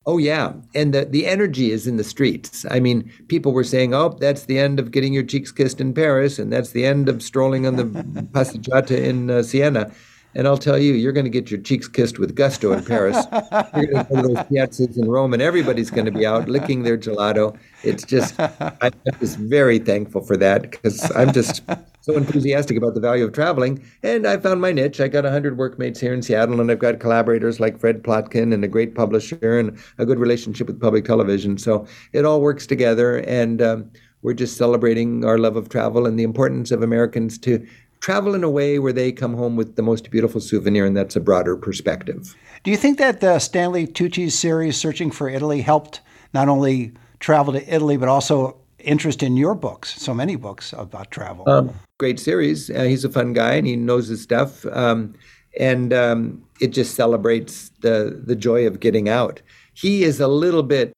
Oh 0.07 0.19
yeah, 0.19 0.53
and 0.75 0.93
the 0.93 1.07
the 1.07 1.27
energy 1.27 1.71
is 1.71 1.87
in 1.87 1.97
the 1.97 2.05
streets. 2.05 2.67
I 2.71 2.79
mean, 2.79 3.11
people 3.29 3.53
were 3.53 3.65
saying, 3.65 3.95
"Oh, 3.95 4.17
that's 4.21 4.45
the 4.45 4.59
end 4.59 4.79
of 4.79 4.91
getting 4.91 5.15
your 5.15 5.23
cheeks 5.23 5.51
kissed 5.51 5.81
in 5.81 5.95
Paris, 5.95 6.39
and 6.39 6.53
that's 6.53 6.71
the 6.71 6.85
end 6.85 7.09
of 7.09 7.23
strolling 7.23 7.67
on 7.67 7.77
the 7.77 7.85
Passeggiata 8.33 8.99
in 8.99 9.31
uh, 9.31 9.43
Siena." 9.43 9.91
And 10.35 10.49
I'll 10.49 10.59
tell 10.59 10.79
you, 10.79 10.95
you're 10.95 11.13
going 11.13 11.25
to 11.25 11.31
get 11.31 11.51
your 11.51 11.61
cheeks 11.61 11.87
kissed 11.87 12.19
with 12.19 12.35
gusto 12.35 12.73
in 12.73 12.85
Paris. 12.85 13.17
you're 13.77 13.87
going 13.87 14.05
to 14.05 14.07
go 14.11 14.23
to 14.23 14.29
those 14.29 14.47
piazzas 14.47 14.99
in 14.99 15.09
Rome, 15.09 15.33
and 15.33 15.41
everybody's 15.41 15.91
going 15.91 16.07
to 16.07 16.11
be 16.13 16.27
out 16.27 16.49
licking 16.49 16.83
their 16.83 16.99
gelato. 16.99 17.57
It's 17.83 18.05
just, 18.05 18.35
I'm 18.39 18.93
just 19.21 19.39
very 19.39 19.79
thankful 19.79 20.23
for 20.23 20.37
that 20.39 20.63
because 20.63 21.11
I'm 21.13 21.33
just 21.33 21.63
so 22.01 22.17
enthusiastic 22.17 22.77
about 22.77 22.95
the 22.95 23.01
value 23.01 23.25
of 23.25 23.33
traveling. 23.33 23.85
And 24.03 24.27
I 24.27 24.37
found 24.39 24.61
my 24.61 24.73
niche. 24.73 25.01
I 25.01 25.09
got 25.09 25.25
100 25.25 25.57
workmates 25.57 26.01
here 26.01 26.13
in 26.13 26.23
Seattle, 26.23 26.61
and 26.61 26.71
I've 26.71 26.79
got 26.79 27.01
collaborators 27.01 27.61
like 27.61 27.79
Fred 27.79 28.03
Plotkin 28.03 28.53
and 28.53 28.65
a 28.65 28.69
great 28.69 28.95
publisher 28.95 29.59
and 29.59 29.79
a 29.99 30.07
good 30.07 30.19
relationship 30.19 30.67
with 30.67 30.81
public 30.81 31.05
television. 31.05 31.59
So 31.59 31.87
it 32.13 32.25
all 32.25 32.41
works 32.41 32.67
together. 32.67 33.19
And 33.19 33.63
um, 33.63 33.91
we're 34.25 34.33
just 34.33 34.57
celebrating 34.57 35.23
our 35.25 35.39
love 35.39 35.55
of 35.55 35.69
travel 35.69 36.07
and 36.07 36.19
the 36.19 36.23
importance 36.23 36.71
of 36.71 36.83
Americans 36.83 37.39
to 37.39 37.65
travel 38.05 38.35
in 38.35 38.45
a 38.45 38.51
way 38.51 38.79
where 38.79 38.93
they 38.93 39.11
come 39.11 39.33
home 39.33 39.57
with 39.57 39.77
the 39.77 39.83
most 39.83 40.11
beautiful 40.11 40.39
souvenir, 40.39 40.85
and 40.85 40.95
that's 40.95 41.17
a 41.17 41.21
broader 41.21 41.57
perspective. 41.57 42.37
Do 42.63 42.71
you 42.71 42.77
think 42.77 42.99
that 42.99 43.23
the 43.23 43.39
Stanley 43.39 43.87
Tucci's 43.87 44.39
series, 44.39 44.77
Searching 44.77 45.11
for 45.11 45.27
Italy, 45.27 45.63
helped 45.63 46.03
not 46.35 46.51
only 46.51 46.93
travel 47.19 47.55
to 47.55 47.75
Italy, 47.75 47.97
but 47.97 48.11
also 48.11 48.59
interest 48.79 49.23
in 49.23 49.39
your 49.39 49.55
books, 49.55 49.99
so 49.99 50.13
many 50.13 50.37
books 50.37 50.75
about 50.77 51.11
travel? 51.11 51.49
Um, 51.49 51.73
great 51.99 52.21
series. 52.21 52.69
Uh, 52.69 52.83
he's 52.83 53.07
a 53.07 53.09
fun 53.09 53.33
guy 53.33 53.55
and 53.55 53.67
he 53.67 53.75
knows 53.75 54.09
his 54.09 54.21
stuff. 54.21 54.67
Um, 54.67 55.15
and 55.59 55.95
um, 55.95 56.45
it 56.61 56.75
just 56.75 56.97
celebrates 56.97 57.71
the, 57.81 58.23
the 58.23 58.37
joy 58.37 58.67
of 58.67 58.81
getting 58.81 59.09
out. 59.09 59.41
He 59.73 60.05
is 60.05 60.21
a 60.21 60.29
little 60.29 60.63
bit 60.63 60.93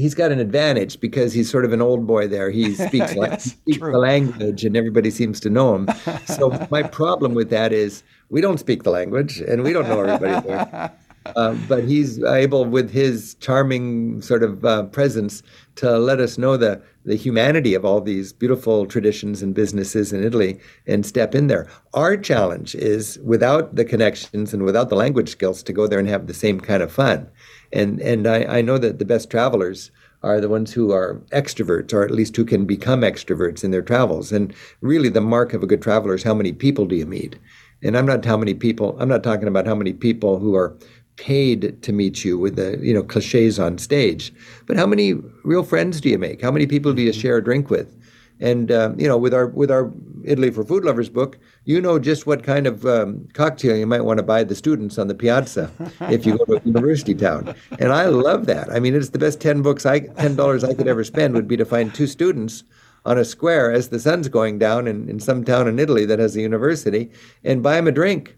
he's 0.00 0.14
got 0.14 0.32
an 0.32 0.40
advantage 0.40 0.98
because 0.98 1.34
he's 1.34 1.50
sort 1.50 1.64
of 1.64 1.72
an 1.72 1.82
old 1.82 2.06
boy 2.06 2.26
there. 2.26 2.50
He 2.50 2.74
speaks, 2.86 3.14
like, 3.14 3.40
speaks 3.40 3.78
the 3.78 3.98
language 3.98 4.64
and 4.64 4.76
everybody 4.76 5.10
seems 5.10 5.40
to 5.40 5.50
know 5.50 5.74
him. 5.74 5.88
So 6.26 6.66
my 6.70 6.82
problem 6.82 7.34
with 7.34 7.50
that 7.50 7.72
is 7.72 8.02
we 8.30 8.40
don't 8.40 8.58
speak 8.58 8.82
the 8.82 8.90
language 8.90 9.40
and 9.40 9.62
we 9.62 9.72
don't 9.72 9.88
know 9.88 10.02
everybody 10.02 10.48
there. 10.48 10.92
Uh, 11.36 11.54
but 11.68 11.84
he's 11.84 12.24
able, 12.24 12.64
with 12.64 12.90
his 12.90 13.34
charming 13.40 14.22
sort 14.22 14.42
of 14.42 14.64
uh, 14.64 14.84
presence, 14.84 15.42
to 15.74 15.98
let 15.98 16.18
us 16.18 16.38
know 16.38 16.56
the, 16.56 16.80
the 17.04 17.16
humanity 17.16 17.74
of 17.74 17.84
all 17.84 18.00
these 18.00 18.32
beautiful 18.32 18.86
traditions 18.86 19.42
and 19.42 19.54
businesses 19.54 20.12
in 20.12 20.22
Italy 20.22 20.60
and 20.86 21.06
step 21.06 21.34
in 21.34 21.46
there. 21.46 21.66
Our 21.94 22.16
challenge 22.16 22.74
is, 22.74 23.18
without 23.24 23.76
the 23.76 23.84
connections 23.84 24.52
and 24.52 24.64
without 24.64 24.88
the 24.88 24.96
language 24.96 25.30
skills, 25.30 25.62
to 25.62 25.72
go 25.72 25.86
there 25.86 25.98
and 25.98 26.08
have 26.08 26.26
the 26.26 26.34
same 26.34 26.60
kind 26.60 26.82
of 26.82 26.92
fun. 26.92 27.28
And 27.72 28.00
and 28.00 28.26
I, 28.26 28.58
I 28.58 28.62
know 28.62 28.78
that 28.78 28.98
the 28.98 29.04
best 29.04 29.30
travelers 29.30 29.90
are 30.22 30.40
the 30.40 30.48
ones 30.48 30.72
who 30.72 30.92
are 30.92 31.22
extroverts, 31.32 31.94
or 31.94 32.02
at 32.02 32.10
least 32.10 32.36
who 32.36 32.44
can 32.44 32.66
become 32.66 33.00
extroverts 33.00 33.64
in 33.64 33.70
their 33.70 33.82
travels. 33.82 34.32
And 34.32 34.52
really, 34.80 35.08
the 35.08 35.20
mark 35.20 35.54
of 35.54 35.62
a 35.62 35.66
good 35.66 35.80
traveler 35.80 36.14
is 36.14 36.24
how 36.24 36.34
many 36.34 36.52
people 36.52 36.86
do 36.86 36.96
you 36.96 37.06
meet. 37.06 37.38
And 37.82 37.96
I'm 37.96 38.04
not 38.04 38.24
how 38.26 38.36
many 38.36 38.52
people. 38.52 38.96
I'm 39.00 39.08
not 39.08 39.22
talking 39.22 39.48
about 39.48 39.66
how 39.66 39.74
many 39.74 39.94
people 39.94 40.38
who 40.38 40.54
are 40.54 40.76
paid 41.20 41.82
to 41.82 41.92
meet 41.92 42.24
you 42.24 42.38
with 42.38 42.56
the 42.56 42.78
you 42.80 42.94
know 42.94 43.02
cliches 43.02 43.58
on 43.60 43.76
stage, 43.76 44.32
but 44.66 44.76
how 44.76 44.86
many 44.86 45.12
real 45.44 45.62
friends 45.62 46.00
do 46.00 46.08
you 46.08 46.18
make? 46.18 46.40
How 46.40 46.50
many 46.50 46.66
people 46.66 46.94
do 46.94 47.02
you 47.02 47.12
share 47.12 47.36
a 47.36 47.44
drink 47.44 47.68
with? 47.68 47.94
And 48.40 48.72
uh, 48.72 48.94
you 48.96 49.06
know, 49.06 49.18
with 49.18 49.34
our 49.34 49.48
with 49.48 49.70
our 49.70 49.92
Italy 50.24 50.50
for 50.50 50.64
Food 50.64 50.82
Lovers 50.82 51.10
book, 51.10 51.38
you 51.66 51.78
know 51.78 51.98
just 51.98 52.26
what 52.26 52.42
kind 52.42 52.66
of 52.66 52.86
um, 52.86 53.28
cocktail 53.34 53.76
you 53.76 53.86
might 53.86 54.06
want 54.06 54.16
to 54.16 54.22
buy 54.22 54.44
the 54.44 54.54
students 54.54 54.98
on 54.98 55.08
the 55.08 55.14
piazza 55.14 55.70
if 56.08 56.24
you 56.24 56.38
go 56.38 56.44
to 56.46 56.56
a 56.56 56.62
university 56.64 57.14
town. 57.14 57.54
And 57.78 57.92
I 57.92 58.06
love 58.06 58.46
that. 58.46 58.72
I 58.72 58.80
mean, 58.80 58.94
it's 58.94 59.10
the 59.10 59.18
best 59.18 59.42
ten 59.42 59.60
books 59.60 59.84
I 59.84 60.00
ten 60.00 60.36
dollars 60.36 60.64
I 60.64 60.72
could 60.72 60.88
ever 60.88 61.04
spend 61.04 61.34
would 61.34 61.48
be 61.48 61.58
to 61.58 61.66
find 61.66 61.94
two 61.94 62.06
students 62.06 62.64
on 63.04 63.18
a 63.18 63.24
square 63.26 63.70
as 63.70 63.90
the 63.90 64.00
sun's 64.00 64.28
going 64.28 64.58
down 64.58 64.88
in, 64.88 65.08
in 65.08 65.20
some 65.20 65.44
town 65.44 65.68
in 65.68 65.78
Italy 65.78 66.06
that 66.06 66.18
has 66.18 66.34
a 66.34 66.40
university 66.40 67.10
and 67.44 67.62
buy 67.62 67.76
them 67.76 67.88
a 67.88 67.92
drink 67.92 68.36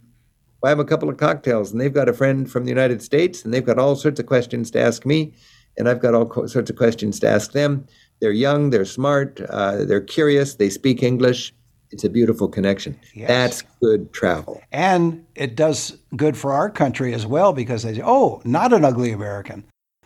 buy 0.63 0.69
have 0.69 0.79
a 0.79 0.85
couple 0.85 1.09
of 1.09 1.17
cocktails, 1.17 1.73
and 1.73 1.81
they've 1.81 1.93
got 1.93 2.09
a 2.09 2.13
friend 2.13 2.51
from 2.51 2.65
the 2.65 2.71
United 2.71 3.03
States, 3.03 3.45
and 3.45 3.53
they've 3.53 3.67
got 3.67 3.79
all 3.79 3.97
sorts 3.97 4.21
of 4.21 4.27
questions 4.27 4.71
to 4.71 4.81
ask 4.81 5.05
me, 5.05 5.35
and 5.77 5.89
I've 5.89 6.01
got 6.01 6.15
all 6.15 6.27
co- 6.27 6.47
sorts 6.47 6.71
of 6.71 6.77
questions 6.77 7.19
to 7.21 7.29
ask 7.29 7.53
them. 7.53 7.85
They're 8.21 8.31
young, 8.31 8.71
they're 8.71 8.85
smart, 8.85 9.41
uh, 9.49 9.85
they're 9.85 10.01
curious, 10.01 10.55
they 10.55 10.71
speak 10.71 11.03
English. 11.03 11.53
It's 11.91 12.05
a 12.05 12.09
beautiful 12.09 12.49
connection. 12.49 12.99
Yes. 13.13 13.29
That's 13.29 13.63
good 13.83 14.13
travel. 14.15 14.63
And 14.73 15.27
it 15.35 15.57
does 15.57 15.99
good 16.17 16.39
for 16.39 16.53
our 16.53 16.71
country 16.71 17.13
as 17.13 17.27
well 17.27 17.53
because 17.53 17.83
they 17.83 17.95
say, 17.97 18.03
oh, 18.03 18.41
not 18.45 18.73
an 18.73 18.85
ugly 18.85 19.13
American. 19.13 19.65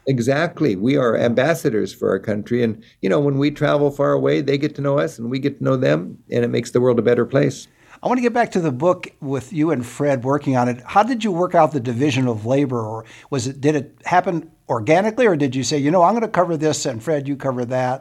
Exactly. 0.09 0.75
We 0.75 0.97
are 0.97 1.17
ambassadors 1.17 1.93
for 1.93 2.09
our 2.11 2.19
country. 2.19 2.63
And, 2.63 2.83
you 3.03 3.09
know, 3.09 3.21
when 3.21 3.39
we 3.39 3.53
travel 3.53 3.91
far 3.91 4.13
away, 4.13 4.41
they 4.41 4.59
get 4.59 4.75
to 4.77 4.81
know 4.81 4.99
us 4.99 5.19
and 5.19 5.31
we 5.31 5.39
get 5.39 5.59
to 5.59 5.65
know 5.65 5.77
them, 5.77 6.19
and 6.31 6.45
it 6.45 6.49
makes 6.49 6.73
the 6.73 6.81
world 6.81 6.99
a 6.99 7.03
better 7.03 7.27
place. 7.27 7.69
I 8.07 8.09
want 8.09 8.19
to 8.19 8.23
get 8.23 8.35
back 8.35 8.53
to 8.53 8.61
the 8.61 8.71
book 8.71 9.09
with 9.21 9.53
you 9.53 9.73
and 9.73 9.85
Fred 9.85 10.23
working 10.23 10.57
on 10.57 10.69
it. 10.69 10.81
How 10.87 11.03
did 11.03 11.25
you 11.25 11.33
work 11.33 11.57
out 11.57 11.73
the 11.73 11.81
division 11.81 12.29
of 12.29 12.47
labor, 12.47 12.81
or 12.81 13.05
was 13.31 13.49
it 13.49 13.61
did 13.61 13.75
it 13.75 13.99
happen 14.05 14.49
organically, 14.69 15.27
or 15.27 15.35
did 15.35 15.57
you 15.57 15.65
say, 15.65 15.77
you 15.77 15.91
know, 15.91 16.05
I'm 16.05 16.13
going 16.13 16.23
to 16.23 16.29
cover 16.29 16.57
this 16.57 16.87
and 16.87 17.03
Fred, 17.03 17.27
you 17.27 17.35
cover 17.35 17.65
that? 17.65 18.01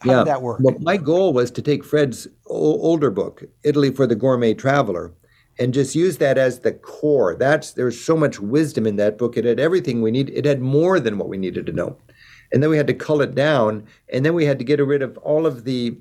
How 0.00 0.10
yeah. 0.10 0.18
did 0.20 0.28
that 0.28 0.40
work? 0.40 0.60
Well, 0.62 0.78
my 0.80 0.96
goal 0.96 1.34
was 1.34 1.50
to 1.50 1.60
take 1.60 1.84
Fred's 1.84 2.26
older 2.46 3.10
book, 3.10 3.44
Italy 3.64 3.90
for 3.92 4.06
the 4.06 4.14
Gourmet 4.14 4.54
Traveler, 4.54 5.12
and 5.58 5.74
just 5.74 5.94
use 5.94 6.16
that 6.16 6.38
as 6.38 6.60
the 6.60 6.72
core. 6.72 7.34
That's 7.34 7.72
there's 7.72 8.02
so 8.02 8.16
much 8.16 8.40
wisdom 8.40 8.86
in 8.86 8.96
that 8.96 9.18
book. 9.18 9.36
It 9.36 9.44
had 9.44 9.60
everything 9.60 10.00
we 10.00 10.10
need. 10.10 10.30
It 10.30 10.46
had 10.46 10.62
more 10.62 10.98
than 10.98 11.18
what 11.18 11.28
we 11.28 11.36
needed 11.36 11.66
to 11.66 11.72
know. 11.72 11.98
And 12.50 12.62
then 12.62 12.70
we 12.70 12.78
had 12.78 12.86
to 12.86 12.94
cull 12.94 13.20
it 13.20 13.34
down, 13.34 13.86
and 14.10 14.24
then 14.24 14.32
we 14.32 14.46
had 14.46 14.58
to 14.58 14.64
get 14.64 14.80
rid 14.80 15.02
of 15.02 15.18
all 15.18 15.44
of 15.44 15.64
the 15.64 15.98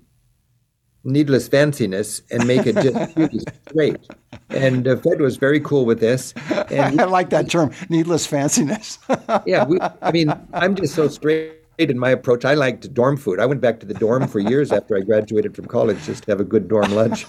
needless 1.03 1.49
fanciness 1.49 2.21
and 2.31 2.47
make 2.47 2.65
it 2.65 2.75
just 2.75 3.15
really 3.17 3.39
straight. 3.67 3.97
And 4.49 4.87
uh, 4.87 4.95
Fred 4.97 5.19
was 5.19 5.37
very 5.37 5.59
cool 5.59 5.85
with 5.85 5.99
this. 5.99 6.33
And 6.69 6.99
I 7.01 7.05
like 7.05 7.29
that 7.31 7.49
term, 7.49 7.71
needless 7.89 8.27
fanciness. 8.27 8.97
yeah, 9.45 9.65
we, 9.65 9.79
I 10.01 10.11
mean, 10.11 10.33
I'm 10.53 10.75
just 10.75 10.95
so 10.95 11.07
straight 11.07 11.59
in 11.77 11.97
my 11.97 12.11
approach. 12.11 12.45
I 12.45 12.53
liked 12.53 12.93
dorm 12.93 13.17
food. 13.17 13.39
I 13.39 13.45
went 13.45 13.61
back 13.61 13.79
to 13.81 13.85
the 13.85 13.93
dorm 13.93 14.27
for 14.27 14.39
years 14.39 14.71
after 14.71 14.95
I 14.95 15.01
graduated 15.01 15.55
from 15.55 15.65
college 15.65 16.03
just 16.03 16.23
to 16.25 16.31
have 16.31 16.39
a 16.39 16.45
good 16.45 16.67
dorm 16.67 16.91
lunch. 16.91 17.25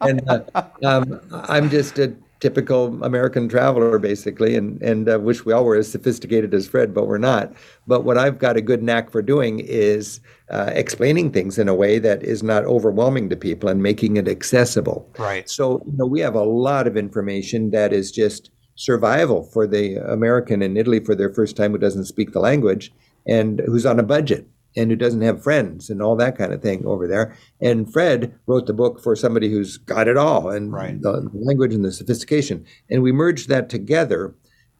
and 0.00 0.28
uh, 0.28 0.42
um, 0.84 1.20
I'm 1.32 1.70
just 1.70 1.98
a 1.98 2.14
typical 2.40 3.02
American 3.04 3.48
traveler, 3.48 3.98
basically, 3.98 4.56
and 4.56 4.82
and 4.82 5.08
uh, 5.08 5.18
wish 5.20 5.44
we 5.44 5.52
all 5.52 5.64
were 5.64 5.76
as 5.76 5.90
sophisticated 5.90 6.52
as 6.54 6.66
Fred, 6.66 6.92
but 6.92 7.06
we're 7.06 7.18
not. 7.18 7.52
But 7.86 8.04
what 8.04 8.18
I've 8.18 8.38
got 8.38 8.56
a 8.56 8.62
good 8.62 8.82
knack 8.82 9.10
for 9.10 9.22
doing 9.22 9.60
is 9.60 10.20
uh, 10.50 10.70
explaining 10.74 11.30
things 11.30 11.58
in 11.58 11.68
a 11.68 11.74
way 11.74 11.98
that 11.98 12.22
is 12.22 12.42
not 12.42 12.64
overwhelming 12.64 13.28
to 13.28 13.36
people 13.36 13.68
and 13.68 13.82
making 13.82 14.16
it 14.16 14.26
accessible. 14.26 15.08
Right. 15.18 15.48
So 15.48 15.82
you 15.86 15.96
know, 15.96 16.06
we 16.06 16.20
have 16.20 16.34
a 16.34 16.44
lot 16.44 16.86
of 16.86 16.96
information 16.96 17.70
that 17.70 17.92
is 17.92 18.10
just 18.10 18.50
survival 18.74 19.42
for 19.42 19.66
the 19.66 19.96
American 19.96 20.62
in 20.62 20.76
Italy 20.76 21.00
for 21.00 21.14
their 21.14 21.32
first 21.32 21.56
time 21.56 21.72
who 21.72 21.78
doesn't 21.78 22.06
speak 22.06 22.32
the 22.32 22.40
language 22.40 22.92
and 23.26 23.60
who's 23.66 23.84
on 23.84 24.00
a 24.00 24.02
budget 24.02 24.46
and 24.76 24.90
who 24.90 24.96
doesn't 24.96 25.22
have 25.22 25.42
friends 25.42 25.90
and 25.90 26.00
all 26.00 26.16
that 26.16 26.38
kind 26.38 26.52
of 26.52 26.62
thing 26.62 26.84
over 26.86 27.06
there. 27.06 27.36
And 27.60 27.92
Fred 27.92 28.34
wrote 28.46 28.66
the 28.66 28.72
book 28.72 29.02
for 29.02 29.16
somebody 29.16 29.50
who's 29.50 29.78
got 29.78 30.08
it 30.08 30.16
all 30.16 30.48
and 30.50 30.72
right. 30.72 31.00
the 31.00 31.28
language 31.34 31.74
and 31.74 31.84
the 31.84 31.92
sophistication. 31.92 32.64
And 32.88 33.02
we 33.02 33.12
merged 33.12 33.48
that 33.48 33.68
together, 33.68 34.34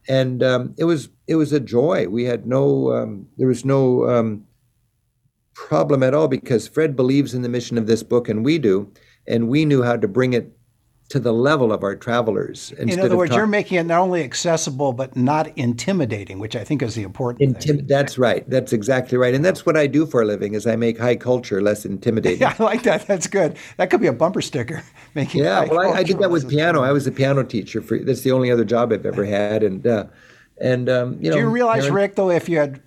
and 0.09 0.43
um, 0.43 0.75
it 0.79 0.85
was 0.85 1.09
it 1.27 1.37
was 1.37 1.53
a 1.53 1.61
joy. 1.61 2.09
We 2.09 2.25
had 2.25 2.47
no 2.47 2.93
um, 2.93 3.29
there 3.37 3.49
was 3.49 3.65
no 3.65 4.09
um, 4.09 4.47
problem 5.55 6.03
at 6.03 6.15
all 6.15 6.29
because 6.29 6.69
Fred 6.69 6.97
believes 6.97 7.35
in 7.35 7.43
the 7.43 7.49
mission 7.49 7.77
of 7.77 7.87
this 7.87 8.03
book, 8.03 8.29
and 8.29 8.45
we 8.45 8.59
do, 8.59 8.93
and 9.27 9.49
we 9.49 9.65
knew 9.65 9.83
how 9.83 9.97
to 9.97 10.09
bring 10.09 10.33
it 10.33 10.57
to 11.11 11.19
the 11.19 11.33
level 11.33 11.73
of 11.73 11.83
our 11.83 11.97
travelers. 11.97 12.71
In 12.79 12.99
other 13.01 13.17
words, 13.17 13.31
talk- 13.31 13.37
you're 13.37 13.47
making 13.49 13.79
it 13.79 13.85
not 13.85 13.99
only 13.99 14.23
accessible 14.23 14.93
but 14.93 15.17
not 15.17 15.49
intimidating, 15.59 16.39
which 16.39 16.55
I 16.55 16.63
think 16.63 16.83
is 16.83 16.95
the 16.95 17.03
important 17.03 17.59
Intim- 17.59 17.79
thing. 17.79 17.87
That's 17.89 18.17
right. 18.17 18.49
That's 18.49 18.73
exactly 18.73 19.19
right. 19.19 19.35
And 19.35 19.45
that's 19.45 19.67
what 19.67 19.77
I 19.77 19.89
do 19.89 20.07
for 20.07 20.23
a 20.23 20.25
living 20.25 20.55
is 20.55 20.69
I 20.69 20.77
make 20.77 20.99
high 20.99 21.17
culture 21.17 21.61
less 21.61 21.85
intimidating. 21.95 22.41
Yeah, 22.41 22.55
I 22.59 22.63
like 22.63 22.85
that. 22.85 23.09
That's 23.09 23.27
good. 23.27 23.57
That 23.77 23.91
could 23.91 24.01
be 24.01 24.07
a 24.07 24.13
bumper 24.13 24.41
sticker. 24.41 24.83
Making 25.17 25.43
yeah, 25.43 25.65
well, 25.65 25.93
I, 25.93 25.99
I, 25.99 26.03
did 26.05 26.21
that 26.21 26.31
with 26.31 26.49
piano. 26.49 26.83
I 26.83 26.93
was 26.93 27.09
a 27.09 27.13
piano 27.13 27.43
teacher. 27.43 27.83
For 27.83 27.99
that's 27.99 28.21
the 28.21 28.31
only 28.31 28.49
other 28.49 28.65
job 28.65 28.93
I've 28.93 29.05
ever 29.05 29.25
had. 29.41 29.65
And 29.65 29.85
uh, 29.85 30.05
and 30.61 30.89
um, 30.89 31.19
you 31.21 31.31
know, 31.31 31.37
do 31.37 31.43
you 31.43 31.49
realize, 31.49 31.91
Rick, 31.91 32.15
though, 32.15 32.31
if 32.31 32.49
you 32.49 32.59
had 32.59 32.81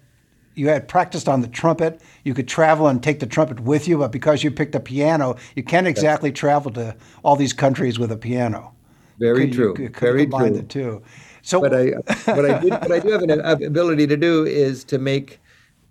you 0.56 0.70
had 0.70 0.88
practiced 0.88 1.28
on 1.28 1.42
the 1.42 1.48
trumpet, 1.48 2.02
you 2.24 2.34
could 2.34 2.48
travel 2.48 2.88
and 2.88 3.02
take 3.02 3.20
the 3.20 3.26
trumpet 3.26 3.60
with 3.62 3.88
you, 3.88 3.98
but 3.98 4.12
because 4.12 4.44
you 4.44 4.52
picked 4.52 4.76
a 4.76 4.80
piano, 4.80 5.36
you 5.56 5.64
can't 5.64 5.88
exactly 5.88 6.32
travel 6.32 6.72
to 6.72 6.96
all 7.24 7.36
these 7.36 7.54
countries 7.54 8.00
with 8.00 8.12
a 8.12 8.18
piano. 8.18 8.74
Very 9.20 9.48
could 9.48 9.54
true. 9.54 9.76
You, 9.78 9.90
could 9.90 10.00
Very 10.00 10.24
combine 10.24 10.54
true. 10.54 10.58
the 10.58 10.64
two. 10.64 11.04
So, 11.42 11.60
what 11.60 11.74
I 11.74 11.92
what 12.32 12.46
I 12.50 12.60
did, 12.60 12.72
what 12.72 12.92
I 12.92 13.00
do 13.00 13.12
have 13.12 13.22
an 13.22 13.40
ability 13.64 14.08
to 14.08 14.18
do 14.18 14.46
is 14.46 14.84
to 14.86 14.98
make 14.98 15.40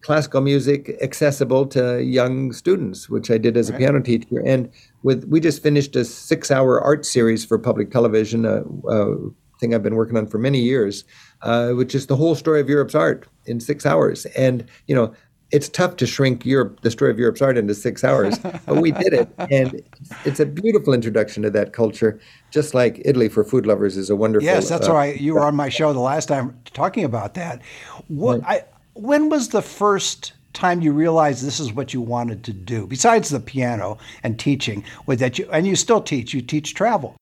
classical 0.01 0.41
music 0.41 0.97
accessible 1.01 1.67
to 1.67 2.03
young 2.03 2.53
students, 2.53 3.09
which 3.09 3.31
I 3.31 3.39
did 3.39 3.57
as 3.57 3.71
a 3.71 3.73
piano 3.73 4.01
teacher. 4.01 4.43
And 4.45 4.71
with 5.03 5.25
we 5.27 5.41
just 5.41 5.63
finished 5.63 5.95
a 5.95 6.05
six-hour 6.05 6.81
art 6.81 7.07
series 7.07 7.45
for 7.45 7.59
public 7.59 7.91
television, 7.91 8.45
a, 8.45 8.63
a 8.89 9.17
thing 9.61 9.75
I've 9.75 9.83
been 9.83 9.95
working 9.95 10.17
on 10.17 10.27
for 10.27 10.39
many 10.39 10.61
years, 10.61 11.05
uh, 11.43 11.71
which 11.71 11.95
is 11.95 12.07
the 12.07 12.17
whole 12.17 12.35
story 12.35 12.61
of 12.61 12.69
Europe's 12.69 12.95
art 12.95 13.27
in 13.47 13.61
six 13.61 13.85
hours. 13.87 14.27
And 14.27 14.65
you 14.87 14.95
know, 14.95 15.15
it's 15.53 15.69
tough 15.69 15.97
to 15.97 16.07
shrink 16.07 16.47
Europe, 16.47 16.81
the 16.81 16.91
story 16.91 17.11
of 17.11 17.19
Europe's 17.19 17.43
art, 17.43 17.59
into 17.59 17.75
six 17.75 18.03
hours, 18.03 18.39
but 18.39 18.77
we 18.81 18.91
did 18.91 19.13
it, 19.13 19.29
and 19.51 19.83
it's 20.25 20.41
a 20.41 20.47
beautiful 20.47 20.95
introduction 20.95 21.43
to 21.43 21.51
that 21.51 21.75
culture. 21.75 22.19
Just 22.51 22.75
like 22.75 23.03
Italy 23.05 23.29
for 23.29 23.45
food 23.45 23.67
lovers 23.67 23.97
is 23.97 24.09
a 24.09 24.17
wonderful. 24.17 24.47
Yes, 24.47 24.69
that's 24.69 24.89
uh, 24.89 24.95
right. 24.95 25.21
You 25.21 25.35
were 25.35 25.45
on 25.45 25.55
my 25.55 25.69
show 25.69 25.93
the 25.93 26.01
last 26.01 26.27
time 26.27 26.59
talking 26.73 27.05
about 27.05 27.35
that. 27.35 27.61
What 28.09 28.43
right. 28.43 28.63
I, 28.63 28.65
when 28.95 29.29
was 29.29 29.51
the 29.51 29.63
first 29.63 30.33
time 30.55 30.81
you 30.81 30.93
realized 30.93 31.45
this 31.47 31.61
is 31.61 31.73
what 31.73 31.95
you 31.95 32.01
wanted 32.01 32.45
to 32.45 32.53
do 32.53 32.87
besides 32.87 33.29
the 33.29 33.41
piano 33.41 33.99
and 34.23 34.39
teaching? 34.39 34.85
Was 35.07 35.19
that 35.19 35.39
you 35.39 35.49
and 35.53 35.67
you 35.67 35.77
still 35.77 36.01
teach? 36.01 36.33
You 36.33 36.41
teach 36.41 36.75
travel. 36.75 37.15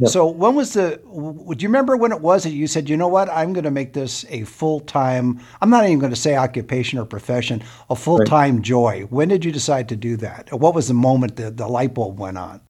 Yep. 0.00 0.10
So 0.10 0.26
when 0.26 0.54
was 0.54 0.74
the? 0.74 1.00
Would 1.04 1.60
you 1.60 1.68
remember 1.68 1.96
when 1.96 2.12
it 2.12 2.20
was 2.20 2.44
that 2.44 2.50
you 2.50 2.68
said, 2.68 2.88
you 2.88 2.96
know 2.96 3.08
what, 3.08 3.28
I'm 3.30 3.52
going 3.52 3.64
to 3.64 3.70
make 3.70 3.94
this 3.94 4.24
a 4.28 4.44
full 4.44 4.80
time. 4.80 5.40
I'm 5.60 5.70
not 5.70 5.84
even 5.84 5.98
going 5.98 6.12
to 6.12 6.16
say 6.16 6.36
occupation 6.36 7.00
or 7.00 7.04
profession, 7.04 7.64
a 7.90 7.96
full 7.96 8.20
time 8.20 8.56
right. 8.56 8.64
joy. 8.64 9.06
When 9.10 9.28
did 9.28 9.44
you 9.44 9.50
decide 9.50 9.88
to 9.88 9.96
do 9.96 10.16
that? 10.18 10.52
What 10.52 10.74
was 10.74 10.86
the 10.86 10.94
moment 10.94 11.36
that 11.36 11.56
the 11.56 11.66
light 11.66 11.94
bulb 11.94 12.20
went 12.20 12.38
on? 12.38 12.60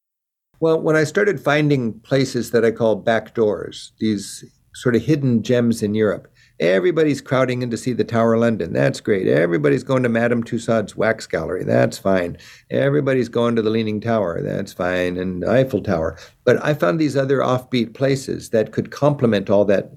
Well, 0.61 0.81
when 0.81 0.97
I 0.97 1.05
started 1.05 1.39
finding 1.39 2.01
places 2.01 2.51
that 2.51 2.65
I 2.65 2.71
call 2.71 2.97
back 2.97 3.35
doors, 3.35 3.93
these 4.01 4.45
sort 4.75 4.97
of 4.97 5.03
hidden 5.03 5.43
gems 5.43 5.83
in 5.83 5.95
Europe, 5.95 6.29
Everybody's 6.61 7.21
crowding 7.21 7.63
in 7.63 7.71
to 7.71 7.77
see 7.77 7.93
the 7.93 8.05
Tower 8.05 8.35
of 8.35 8.41
London. 8.41 8.73
That's 8.73 9.01
great. 9.01 9.29
Everybody's 9.29 9.85
going 9.85 10.03
to 10.03 10.09
Madame 10.09 10.43
Tussauds 10.43 10.97
Wax 10.97 11.27
Gallery. 11.27 11.63
That's 11.63 11.99
fine. 11.99 12.37
Everybody's 12.71 13.29
going 13.29 13.55
to 13.55 13.63
the 13.63 13.71
Leaning 13.71 14.01
Tower. 14.01 14.43
That's 14.43 14.73
fine. 14.73 15.17
And 15.17 15.45
Eiffel 15.45 15.83
Tower. 15.83 16.19
But 16.45 16.65
I 16.65 16.75
found 16.75 16.99
these 16.99 17.17
other 17.17 17.39
offbeat 17.39 17.95
places 17.95 18.51
that 18.51 18.73
could 18.73 18.91
complement 18.91 19.51
all 19.51 19.65
that, 19.67 19.93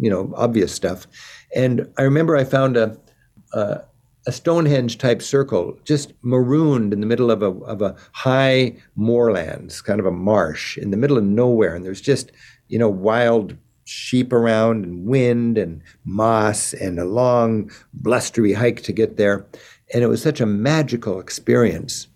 you 0.00 0.08
know, 0.08 0.32
obvious 0.34 0.72
stuff. 0.72 1.06
And 1.54 1.86
I 1.98 2.02
remember 2.02 2.36
I 2.36 2.44
found 2.44 2.76
a, 2.78 2.96
a, 3.52 3.80
a 4.26 4.32
Stonehenge 4.32 4.98
type 4.98 5.22
circle, 5.22 5.78
just 5.84 6.12
marooned 6.22 6.92
in 6.92 7.00
the 7.00 7.06
middle 7.06 7.30
of 7.30 7.42
a, 7.42 7.50
of 7.64 7.82
a 7.82 7.96
high 8.12 8.76
moorlands, 8.96 9.82
kind 9.82 10.00
of 10.00 10.06
a 10.06 10.10
marsh 10.10 10.78
in 10.78 10.90
the 10.90 10.96
middle 10.96 11.18
of 11.18 11.24
nowhere. 11.24 11.74
And 11.74 11.84
there's 11.84 12.00
just, 12.00 12.32
you 12.68 12.78
know, 12.78 12.88
wild 12.88 13.56
sheep 13.88 14.32
around 14.32 14.84
and 14.84 15.06
wind 15.06 15.56
and 15.56 15.82
moss 16.04 16.74
and 16.74 16.98
a 16.98 17.04
long 17.04 17.70
blustery 17.94 18.52
hike 18.52 18.82
to 18.82 18.92
get 18.92 19.16
there. 19.16 19.46
And 19.94 20.02
it 20.02 20.08
was 20.08 20.22
such 20.22 20.40
a 20.40 20.46
magical 20.46 21.18
experience. 21.18 22.06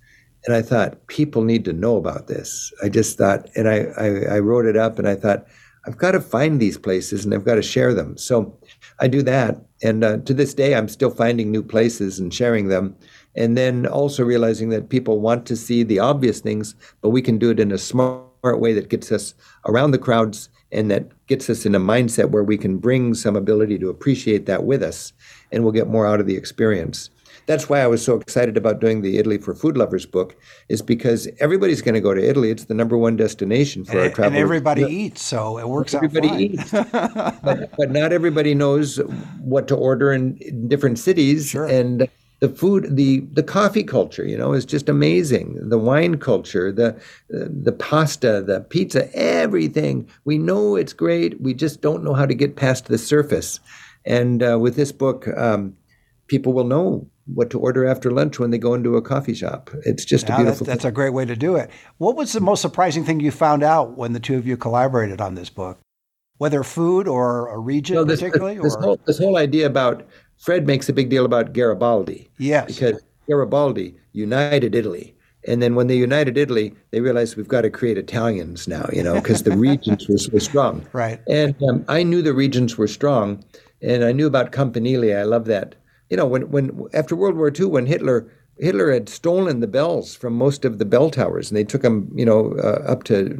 And 0.45 0.55
I 0.55 0.61
thought, 0.61 1.07
people 1.07 1.45
need 1.45 1.65
to 1.65 1.73
know 1.73 1.97
about 1.97 2.27
this. 2.27 2.73
I 2.83 2.89
just 2.89 3.17
thought, 3.17 3.49
and 3.57 3.69
I, 3.69 3.87
I, 3.97 4.37
I 4.37 4.39
wrote 4.41 4.67
it 4.67 4.77
up 4.77 4.99
and 4.99 5.09
I 5.09 5.15
thought, 5.15 5.47
I've 5.87 5.97
got 5.97 6.13
to 6.13 6.21
find 6.21 6.61
these 6.61 6.79
places 6.79 7.25
and 7.25 7.35
I've 7.35 7.45
got 7.45 7.57
to 7.57 7.63
share 7.63 7.95
them. 7.95 8.17
So 8.17 8.57
I 9.01 9.09
do 9.09 9.23
that. 9.23 9.61
And 9.83 10.05
uh, 10.05 10.19
to 10.19 10.35
this 10.35 10.55
day, 10.55 10.75
I'm 10.75 10.89
still 10.89 11.11
finding 11.11 11.51
new 11.51 11.63
places 11.63 12.19
and 12.19 12.33
sharing 12.33 12.69
them. 12.69 12.97
And 13.35 13.57
then 13.57 13.87
also 13.87 14.25
realizing 14.25 14.69
that 14.71 14.91
people 14.91 15.21
want 15.21 15.47
to 15.47 15.57
see 15.57 15.83
the 15.83 15.99
obvious 15.99 16.41
things, 16.41 16.75
but 17.01 17.11
we 17.11 17.23
can 17.23 17.39
do 17.39 17.51
it 17.51 17.59
in 17.59 17.73
a 17.73 17.79
smart 17.79 18.29
way 18.43 18.75
that 18.75 18.91
gets 18.91 19.11
us 19.11 19.35
around 19.67 19.93
the 19.93 19.99
crowds 19.99 20.51
and 20.73 20.91
that 20.91 21.05
gets 21.27 21.49
us 21.51 21.65
in 21.67 21.75
a 21.75 21.81
mindset 21.81 22.31
where 22.31 22.43
we 22.43 22.59
can 22.59 22.79
bring 22.79 23.15
some 23.15 23.37
ability 23.37 23.79
to 23.79 23.89
appreciate 23.89 24.47
that 24.47 24.65
with 24.65 24.83
us 24.83 25.13
and 25.53 25.63
we'll 25.63 25.73
get 25.73 25.89
more 25.89 26.07
out 26.07 26.21
of 26.21 26.27
the 26.27 26.37
experience. 26.37 27.11
That's 27.47 27.69
why 27.69 27.81
i 27.81 27.87
was 27.89 28.05
so 28.05 28.15
excited 28.15 28.57
about 28.57 28.81
doing 28.81 29.03
the 29.03 29.19
italy 29.19 29.37
for 29.37 29.53
food 29.53 29.77
lovers 29.77 30.07
book 30.07 30.37
is 30.69 30.81
because 30.81 31.29
everybody's 31.41 31.83
going 31.83 31.95
to 31.95 32.01
go 32.01 32.15
to 32.15 32.29
italy. 32.29 32.51
It's 32.51 32.65
the 32.65 32.75
number 32.75 32.97
one 32.97 33.17
destination 33.17 33.85
for 33.85 33.93
and, 33.93 34.01
our 34.01 34.11
travel 34.11 34.33
and 34.33 34.37
everybody 34.37 34.83
eats 34.83 35.23
so 35.23 35.59
it 35.59 35.69
works 35.69 35.93
everybody 35.93 36.29
out 36.29 36.41
eats. 36.41 36.73
But, 37.43 37.77
but, 37.77 37.91
not 37.91 38.13
everybody 38.13 38.55
knows 38.55 38.99
what 39.41 39.67
to 39.69 39.75
order 39.75 40.13
in, 40.13 40.37
in 40.39 40.69
different 40.69 40.99
cities 40.99 41.51
sure. 41.51 41.67
and 41.67 42.09
the 42.43 42.49
food, 42.49 42.97
the 42.97 43.21
the 43.33 43.43
coffee 43.45 43.85
culture, 43.85 44.27
you 44.27 44.37
know, 44.37 44.53
is 44.53 44.65
just 44.65 44.89
amazing. 44.89 45.57
The 45.63 45.79
wine 45.79 46.19
culture, 46.19 46.73
the 46.73 47.01
the 47.29 47.71
pasta, 47.71 48.43
the 48.43 48.63
pizza, 48.63 49.09
everything. 49.15 50.09
We 50.25 50.39
know 50.39 50.75
it's 50.75 50.93
great. 50.93 51.41
We 51.41 51.55
just 51.55 51.81
don't 51.81 52.03
know 52.03 52.15
how 52.15 52.27
to 52.27 52.35
get 52.35 52.57
past 52.57 52.87
the 52.87 52.99
surface. 52.99 53.61
And 54.05 54.43
uh, 54.43 54.59
with 54.59 54.75
this 54.75 54.91
book, 54.91 55.29
um, 55.37 55.77
people 56.27 56.53
will 56.53 56.65
know 56.65 57.09
what 57.33 57.49
to 57.51 57.61
order 57.61 57.87
after 57.87 58.11
lunch 58.11 58.41
when 58.41 58.51
they 58.51 58.59
go 58.59 58.75
into 58.75 58.97
a 58.97 59.03
coffee 59.03 59.35
shop. 59.35 59.71
It's 59.85 60.05
just 60.05 60.29
yeah, 60.29 60.35
a 60.35 60.39
beautiful. 60.39 60.67
That, 60.67 60.73
that's 60.73 60.85
a 60.85 60.91
great 60.91 61.13
way 61.13 61.25
to 61.25 61.37
do 61.37 61.55
it. 61.55 61.71
What 61.99 62.17
was 62.17 62.33
the 62.33 62.41
most 62.41 62.61
surprising 62.61 63.05
thing 63.05 63.21
you 63.21 63.31
found 63.31 63.63
out 63.63 63.97
when 63.97 64.15
the 64.15 64.21
two 64.21 64.37
of 64.37 64.49
you 64.49 64.57
collaborated 64.57 65.21
on 65.21 65.37
this 65.37 65.49
book? 65.49 65.79
Whether 66.39 66.65
food 66.65 67.07
or 67.07 67.55
a 67.55 67.59
region 67.61 67.95
well, 67.95 68.05
this, 68.05 68.19
particularly, 68.19 68.57
this, 68.57 68.75
this, 68.75 68.85
whole, 68.85 69.01
this 69.07 69.19
whole 69.21 69.37
idea 69.37 69.67
about 69.67 70.09
Fred 70.43 70.67
makes 70.67 70.89
a 70.89 70.93
big 70.93 71.09
deal 71.09 71.25
about 71.25 71.53
Garibaldi. 71.53 72.29
Yes. 72.39 72.67
Because 72.67 73.01
Garibaldi 73.29 73.95
united 74.13 74.75
Italy. 74.75 75.15
And 75.47 75.63
then 75.63 75.77
when 75.77 75.87
they 75.87 75.97
united 75.97 76.37
Italy, 76.37 76.75
they 76.91 77.01
realized 77.01 77.37
we've 77.37 77.47
got 77.47 77.61
to 77.61 77.71
create 77.71 77.97
Italians 77.97 78.67
now, 78.67 78.89
you 78.93 79.05
know, 79.05 79.15
because 79.15 79.45
the 79.45 79.57
regions 79.69 80.09
were 80.09 80.19
so 80.19 80.39
strong. 80.39 80.85
Right. 80.93 81.21
And 81.29 81.55
um, 81.63 81.85
I 81.87 82.03
knew 82.03 82.23
the 82.23 82.35
regions 82.35 82.77
were 82.77 82.89
strong, 82.89 83.45
and 83.83 84.05
I 84.05 84.11
knew 84.11 84.27
about 84.27 84.51
Campanile. 84.51 85.17
I 85.17 85.23
love 85.23 85.45
that. 85.45 85.77
You 86.11 86.17
know, 86.17 86.27
when 86.27 86.51
when 86.51 86.89
after 86.93 87.15
World 87.15 87.37
War 87.37 87.53
II, 87.57 87.67
when 87.67 87.87
Hitler 87.87 88.29
Hitler 88.59 88.93
had 88.93 89.09
stolen 89.09 89.61
the 89.61 89.67
bells 89.67 90.15
from 90.15 90.35
most 90.35 90.65
of 90.65 90.79
the 90.79 90.85
bell 90.85 91.11
towers, 91.11 91.51
and 91.51 91.57
they 91.57 91.65
took 91.65 91.83
them, 91.83 92.11
you 92.15 92.25
know, 92.25 92.55
uh, 92.59 92.85
up 92.87 93.05
to, 93.05 93.37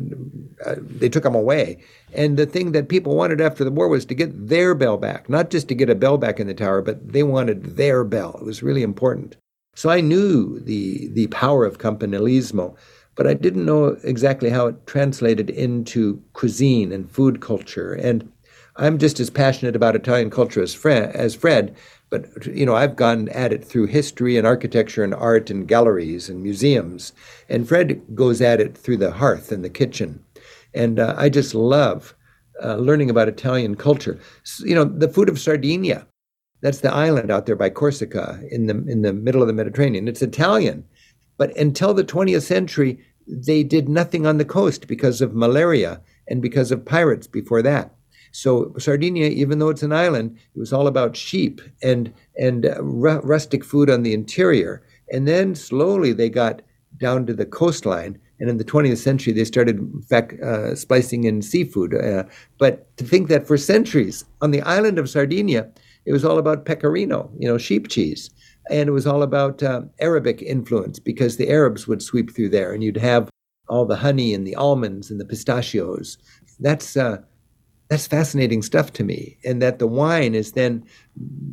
uh, 0.65 0.77
they 0.79 1.09
took 1.09 1.23
them 1.23 1.35
away. 1.35 1.79
And 2.13 2.37
the 2.37 2.47
thing 2.47 2.73
that 2.73 2.89
people 2.89 3.15
wanted 3.15 3.41
after 3.41 3.63
the 3.63 3.71
war 3.71 3.89
was 3.89 4.05
to 4.07 4.15
get 4.15 4.49
their 4.49 4.75
bell 4.75 4.97
back, 4.97 5.29
not 5.29 5.51
just 5.51 5.69
to 5.69 5.75
get 5.75 5.91
a 5.91 5.95
bell 5.95 6.19
back 6.19 6.41
in 6.41 6.47
the 6.47 6.55
tower, 6.55 6.83
but 6.83 7.13
they 7.13 7.23
wanted 7.23 7.77
their 7.77 8.05
bell. 8.05 8.37
It 8.41 8.45
was 8.45 8.63
really 8.63 8.83
important. 8.83 9.37
So 9.75 9.89
I 9.89 10.01
knew 10.01 10.61
the 10.61 11.09
the 11.09 11.29
power 11.29 11.65
of 11.65 11.79
campanilismo, 11.79 12.77
but 13.15 13.27
I 13.27 13.35
didn't 13.35 13.65
know 13.65 13.97
exactly 14.05 14.51
how 14.51 14.67
it 14.67 14.87
translated 14.87 15.49
into 15.49 16.23
cuisine 16.35 16.93
and 16.93 17.11
food 17.11 17.41
culture. 17.41 17.95
And 17.95 18.31
I'm 18.77 18.99
just 18.99 19.21
as 19.21 19.31
passionate 19.31 19.77
about 19.77 19.97
Italian 19.97 20.31
culture 20.31 20.63
as 20.63 20.75
Fred, 20.75 21.15
as 21.15 21.35
Fred 21.35 21.75
but 22.13 22.47
you 22.47 22.67
know, 22.67 22.77
I've 22.77 22.95
gone 22.95 23.31
at 23.31 23.55
it 23.55 23.65
through 23.65 23.87
history 23.87 24.37
and 24.37 24.47
architecture 24.47 25.03
and 25.03 25.15
art 25.15 25.49
and 25.49 25.67
galleries 25.67 26.29
and 26.29 26.43
museums, 26.43 27.15
and 27.49 27.67
Fred 27.67 28.03
goes 28.15 28.43
at 28.43 28.61
it 28.61 28.77
through 28.77 28.99
the 28.99 29.13
hearth 29.13 29.51
and 29.51 29.65
the 29.65 29.71
kitchen. 29.71 30.23
And 30.75 31.01
uh, 31.01 31.15
I 31.17 31.31
just 31.31 31.55
love 31.55 32.15
uh, 32.63 32.77
learning 32.77 33.09
about 33.09 33.29
Italian 33.29 33.77
culture. 33.77 34.21
So, 34.45 34.67
you 34.67 34.75
know, 34.75 34.85
the 34.85 35.09
food 35.09 35.31
of 35.31 35.41
Sardinia. 35.41 36.07
That's 36.61 36.81
the 36.81 36.93
island 36.93 37.31
out 37.31 37.47
there 37.47 37.57
by 37.57 37.71
Corsica 37.71 38.41
in 38.51 38.67
the 38.67 38.77
in 38.87 39.01
the 39.01 39.15
middle 39.15 39.41
of 39.41 39.49
the 39.49 39.55
Mediterranean. 39.55 40.07
It's 40.07 40.23
Italian, 40.23 40.85
but 41.39 41.57
until 41.57 41.95
the 41.95 42.05
20th 42.05 42.43
century, 42.43 42.99
they 43.27 43.65
did 43.65 43.89
nothing 43.89 44.27
on 44.27 44.37
the 44.37 44.45
coast 44.45 44.87
because 44.87 45.23
of 45.23 45.35
malaria 45.35 46.03
and 46.29 46.43
because 46.43 46.71
of 46.71 46.85
pirates 46.85 47.27
before 47.27 47.63
that. 47.63 47.95
So 48.33 48.75
Sardinia, 48.79 49.29
even 49.29 49.59
though 49.59 49.69
it's 49.69 49.83
an 49.83 49.93
island, 49.93 50.37
it 50.55 50.59
was 50.59 50.73
all 50.73 50.87
about 50.87 51.17
sheep 51.17 51.61
and 51.83 52.13
and 52.39 52.67
uh, 52.67 52.83
ru- 52.83 53.21
rustic 53.21 53.65
food 53.65 53.89
on 53.91 54.03
the 54.03 54.15
interior. 54.15 54.83
And 55.13 55.29
then 55.29 55.55
slowly 55.55 56.13
they 56.13 56.31
got 56.31 56.63
down 56.97 57.27
to 57.27 57.35
the 57.35 57.47
coastline. 57.47 58.19
And 58.41 58.51
in 58.51 58.57
the 58.57 58.65
20th 58.65 58.99
century, 58.99 59.33
they 59.33 59.45
started, 59.45 59.79
in 59.79 60.03
fact, 60.03 60.41
uh, 60.43 60.75
splicing 60.75 61.25
in 61.25 61.43
seafood. 61.43 61.95
Uh, 61.95 62.25
but 62.59 62.97
to 62.97 63.05
think 63.05 63.29
that 63.29 63.47
for 63.47 63.57
centuries 63.57 64.25
on 64.41 64.51
the 64.51 64.63
island 64.63 64.99
of 64.99 65.09
Sardinia, 65.09 65.71
it 66.07 66.13
was 66.13 66.25
all 66.25 66.39
about 66.39 66.65
pecorino, 66.65 67.31
you 67.39 67.47
know, 67.47 67.59
sheep 67.59 67.89
cheese. 67.89 68.31
And 68.71 68.89
it 68.89 68.93
was 68.93 69.07
all 69.07 69.23
about 69.23 69.63
uh, 69.63 69.83
Arabic 70.01 70.43
influence 70.43 70.99
because 70.99 71.37
the 71.37 71.51
Arabs 71.51 71.87
would 71.87 72.03
sweep 72.03 72.35
through 72.35 72.49
there 72.49 72.73
and 72.73 72.83
you'd 72.83 72.97
have 72.97 73.29
all 73.69 73.87
the 73.87 73.97
honey 73.97 74.35
and 74.35 74.47
the 74.47 74.57
almonds 74.57 75.11
and 75.11 75.21
the 75.21 75.25
pistachios. 75.25 76.19
That's 76.59 76.97
uh, 76.97 77.19
that's 77.93 78.07
fascinating 78.07 78.63
stuff 78.63 78.91
to 78.95 79.05
me. 79.05 79.37
And 79.45 79.61
that 79.61 79.79
the 79.79 79.87
wine 79.87 80.35
is 80.35 80.53
then 80.53 80.83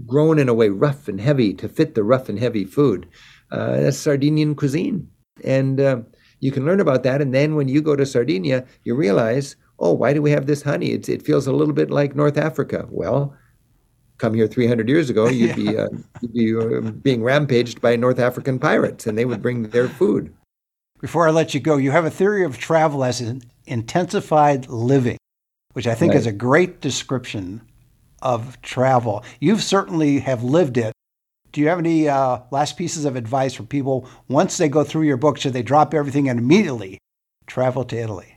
grown 0.06 0.40
in 0.40 0.48
a 0.48 0.54
way 0.54 0.70
rough 0.70 1.10
and 1.10 1.20
heavy 1.20 1.54
to 1.56 1.68
fit 1.68 1.96
the 1.96 2.04
rough 2.04 2.30
and 2.30 2.40
heavy 2.40 2.64
food. 2.64 3.10
Uh, 3.52 3.82
that's 3.82 3.98
Sardinian 3.98 4.56
cuisine. 4.56 5.10
And 5.44 5.82
uh, 5.82 6.00
you 6.40 6.54
can 6.54 6.64
learn 6.64 6.80
about 6.80 7.04
that. 7.04 7.22
And 7.22 7.34
then 7.34 7.56
when 7.56 7.68
you 7.68 7.82
go 7.82 7.94
to 7.98 8.06
Sardinia, 8.06 8.66
you 8.86 8.96
realize, 8.96 9.58
oh, 9.80 9.92
why 9.92 10.14
do 10.14 10.22
we 10.22 10.32
have 10.32 10.46
this 10.46 10.62
honey? 10.62 10.92
It's, 10.92 11.10
it 11.10 11.26
feels 11.26 11.46
a 11.46 11.52
little 11.52 11.74
bit 11.74 11.92
like 11.92 12.16
North 12.16 12.38
Africa. 12.38 12.88
Well, 12.90 13.36
come 14.18 14.34
here 14.34 14.48
300 14.48 14.88
years 14.88 15.10
ago, 15.10 15.28
you'd 15.28 15.58
be, 15.58 15.78
uh, 15.78 15.90
you'd 16.22 16.34
be 16.34 16.56
uh, 16.56 16.92
being 16.92 17.22
rampaged 17.22 17.82
by 17.82 17.98
North 17.98 18.18
African 18.18 18.60
pirates, 18.60 19.06
and 19.06 19.18
they 19.18 19.26
would 19.26 19.42
bring 19.42 19.64
their 19.64 19.90
food. 19.90 20.34
Before 21.02 21.28
I 21.28 21.32
let 21.32 21.54
you 21.54 21.60
go, 21.60 21.76
you 21.76 21.92
have 21.92 22.06
a 22.06 22.10
theory 22.10 22.46
of 22.46 22.58
travel 22.58 23.04
as 23.04 23.20
an 23.20 23.42
intensified 23.66 24.70
living 24.70 25.18
which 25.74 25.88
I 25.88 25.96
think 25.96 26.14
right. 26.14 26.20
is 26.20 26.26
a 26.26 26.32
great 26.32 26.82
description 26.82 27.62
of 28.22 28.62
travel. 28.62 29.24
You've 29.40 29.64
certainly 29.64 30.20
have 30.20 30.44
lived 30.44 30.78
it. 30.78 30.94
Do 31.52 31.62
you 31.62 31.68
have 31.68 31.80
any 31.80 32.08
uh, 32.08 32.40
last 32.52 32.78
pieces 32.78 33.06
of 33.06 33.16
advice 33.16 33.54
for 33.54 33.64
people 33.64 34.08
once 34.28 34.58
they 34.58 34.70
go 34.70 34.84
through 34.84 35.04
your 35.04 35.18
book? 35.18 35.38
Should 35.38 35.54
they 35.54 35.64
drop 35.64 35.94
everything 35.94 36.30
and 36.30 36.40
immediately 36.40 37.00
travel 37.48 37.84
to 37.86 37.98
Italy? 37.98 38.36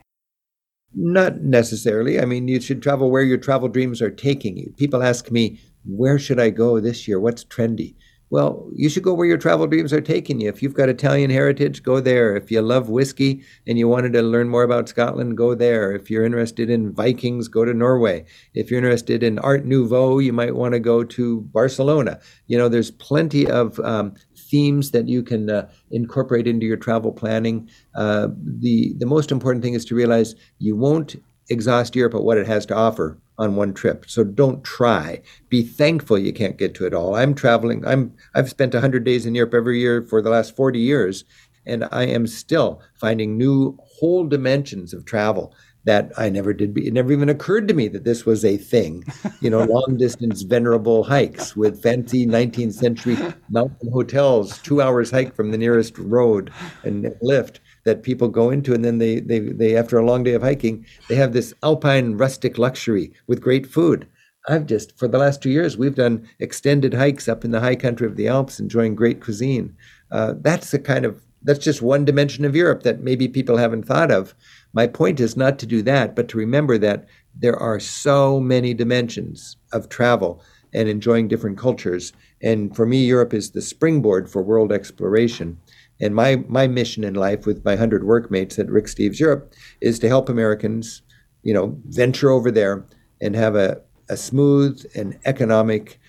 Not 0.95 1.41
necessarily. 1.41 2.19
I 2.19 2.25
mean, 2.25 2.47
you 2.47 2.61
should 2.61 2.81
travel 2.81 3.09
where 3.09 3.23
your 3.23 3.37
travel 3.37 3.67
dreams 3.67 4.01
are 4.01 4.11
taking 4.11 4.57
you. 4.57 4.73
People 4.77 5.03
ask 5.03 5.31
me, 5.31 5.59
where 5.85 6.19
should 6.19 6.39
I 6.39 6.49
go 6.49 6.79
this 6.79 7.07
year? 7.07 7.19
What's 7.19 7.43
trendy? 7.43 7.95
Well, 8.33 8.67
you 8.75 8.89
should 8.89 9.03
go 9.03 9.13
where 9.13 9.27
your 9.27 9.37
travel 9.37 9.67
dreams 9.67 9.93
are 9.93 10.01
taking 10.01 10.41
you. 10.41 10.49
If 10.49 10.63
you've 10.63 10.73
got 10.73 10.89
Italian 10.89 11.29
heritage, 11.29 11.83
go 11.83 11.99
there. 11.99 12.35
If 12.35 12.49
you 12.49 12.63
love 12.63 12.89
whiskey 12.89 13.43
and 13.67 13.77
you 13.77 13.87
wanted 13.87 14.13
to 14.13 14.23
learn 14.23 14.49
more 14.49 14.63
about 14.63 14.89
Scotland, 14.89 15.37
go 15.37 15.53
there. 15.53 15.91
If 15.91 16.09
you're 16.09 16.25
interested 16.25 16.67
in 16.67 16.93
Vikings, 16.93 17.47
go 17.47 17.63
to 17.63 17.75
Norway. 17.75 18.25
If 18.55 18.71
you're 18.71 18.79
interested 18.79 19.21
in 19.21 19.37
Art 19.37 19.65
Nouveau, 19.65 20.17
you 20.17 20.33
might 20.33 20.55
want 20.55 20.73
to 20.73 20.79
go 20.79 21.03
to 21.03 21.41
Barcelona. 21.41 22.19
You 22.47 22.57
know, 22.57 22.69
there's 22.69 22.89
plenty 22.89 23.47
of 23.47 23.79
um, 23.81 24.15
themes 24.35 24.89
that 24.93 25.07
you 25.07 25.21
can 25.21 25.51
uh, 25.51 25.69
incorporate 25.91 26.47
into 26.47 26.65
your 26.65 26.77
travel 26.77 27.11
planning. 27.11 27.69
Uh, 27.93 28.29
the 28.35 28.95
the 28.97 29.05
most 29.05 29.31
important 29.31 29.63
thing 29.63 29.75
is 29.75 29.85
to 29.85 29.95
realize 29.95 30.33
you 30.57 30.75
won't 30.75 31.17
exhaust 31.51 31.95
Europe 31.95 32.15
at 32.15 32.23
what 32.23 32.39
it 32.39 32.47
has 32.47 32.65
to 32.65 32.75
offer 32.75 33.19
on 33.37 33.55
one 33.55 33.73
trip. 33.73 34.05
So 34.07 34.23
don't 34.23 34.63
try. 34.63 35.21
Be 35.49 35.63
thankful 35.63 36.17
you 36.17 36.33
can't 36.33 36.57
get 36.57 36.75
to 36.75 36.85
it 36.85 36.93
all. 36.93 37.15
I'm 37.15 37.33
traveling. 37.33 37.85
I'm 37.85 38.13
I've 38.35 38.49
spent 38.49 38.73
100 38.73 39.03
days 39.03 39.25
in 39.25 39.35
Europe 39.35 39.53
every 39.53 39.79
year 39.79 40.03
for 40.03 40.21
the 40.21 40.29
last 40.29 40.55
40 40.55 40.79
years 40.79 41.25
and 41.65 41.87
I 41.91 42.03
am 42.05 42.27
still 42.27 42.81
finding 42.95 43.37
new 43.37 43.77
whole 43.81 44.25
dimensions 44.25 44.93
of 44.93 45.05
travel 45.05 45.55
that 45.85 46.11
I 46.17 46.29
never 46.29 46.53
did. 46.53 46.77
It 46.77 46.93
never 46.93 47.11
even 47.11 47.29
occurred 47.29 47.67
to 47.67 47.73
me 47.73 47.87
that 47.89 48.03
this 48.03 48.25
was 48.25 48.45
a 48.45 48.57
thing. 48.57 49.03
You 49.41 49.49
know, 49.49 49.63
long 49.63 49.97
distance 49.97 50.41
venerable 50.41 51.03
hikes 51.03 51.55
with 51.55 51.81
fancy 51.81 52.25
19th 52.25 52.73
century 52.73 53.17
mountain 53.49 53.91
hotels, 53.91 54.57
two 54.59 54.81
hours 54.81 55.11
hike 55.11 55.35
from 55.35 55.51
the 55.51 55.57
nearest 55.57 55.97
road 55.97 56.51
and 56.83 57.13
lift 57.21 57.59
that 57.85 58.03
people 58.03 58.29
go 58.29 58.49
into, 58.49 58.73
and 58.73 58.85
then 58.85 58.97
they, 58.97 59.19
they, 59.19 59.39
they 59.39 59.75
after 59.75 59.97
a 59.97 60.05
long 60.05 60.23
day 60.23 60.33
of 60.33 60.41
hiking, 60.41 60.85
they 61.09 61.15
have 61.15 61.33
this 61.33 61.53
alpine 61.63 62.13
rustic 62.13 62.57
luxury 62.57 63.11
with 63.27 63.41
great 63.41 63.67
food. 63.67 64.07
I've 64.47 64.65
just, 64.65 64.97
for 64.97 65.07
the 65.07 65.17
last 65.17 65.41
two 65.41 65.49
years, 65.49 65.77
we've 65.77 65.95
done 65.95 66.27
extended 66.39 66.93
hikes 66.93 67.27
up 67.27 67.45
in 67.45 67.51
the 67.51 67.61
high 67.61 67.75
country 67.75 68.07
of 68.07 68.17
the 68.17 68.27
Alps, 68.27 68.59
enjoying 68.59 68.95
great 68.95 69.21
cuisine. 69.21 69.75
Uh, 70.11 70.33
that's 70.41 70.71
the 70.71 70.79
kind 70.79 71.05
of, 71.05 71.21
that's 71.43 71.59
just 71.59 71.81
one 71.81 72.05
dimension 72.05 72.43
of 72.45 72.55
Europe 72.55 72.83
that 72.83 73.01
maybe 73.01 73.27
people 73.27 73.57
haven't 73.57 73.83
thought 73.83 74.11
of. 74.11 74.35
My 74.73 74.87
point 74.87 75.19
is 75.19 75.37
not 75.37 75.59
to 75.59 75.65
do 75.65 75.81
that, 75.83 76.15
but 76.15 76.27
to 76.29 76.37
remember 76.37 76.77
that 76.79 77.05
there 77.35 77.55
are 77.55 77.79
so 77.79 78.39
many 78.39 78.73
dimensions 78.73 79.57
of 79.71 79.89
travel 79.89 80.43
and 80.73 80.89
enjoying 80.89 81.27
different 81.27 81.57
cultures. 81.57 82.13
And 82.41 82.75
for 82.75 82.85
me, 82.85 83.05
Europe 83.05 83.33
is 83.33 83.51
the 83.51 83.61
springboard 83.61 84.29
for 84.29 84.41
world 84.41 84.71
exploration. 84.71 85.59
And 86.01 86.15
my, 86.15 86.37
my 86.47 86.67
mission 86.67 87.03
in 87.03 87.13
life 87.13 87.45
with 87.45 87.63
my 87.63 87.71
100 87.71 88.03
workmates 88.03 88.57
at 88.57 88.69
Rick 88.69 88.85
Steves 88.85 89.19
Europe 89.19 89.53
is 89.79 89.99
to 89.99 90.07
help 90.07 90.27
Americans, 90.27 91.03
you 91.43 91.53
know, 91.53 91.77
venture 91.85 92.31
over 92.31 92.49
there 92.49 92.85
and 93.21 93.35
have 93.35 93.55
a, 93.55 93.81
a 94.09 94.17
smooth 94.17 94.83
and 94.95 95.19
economic 95.25 95.99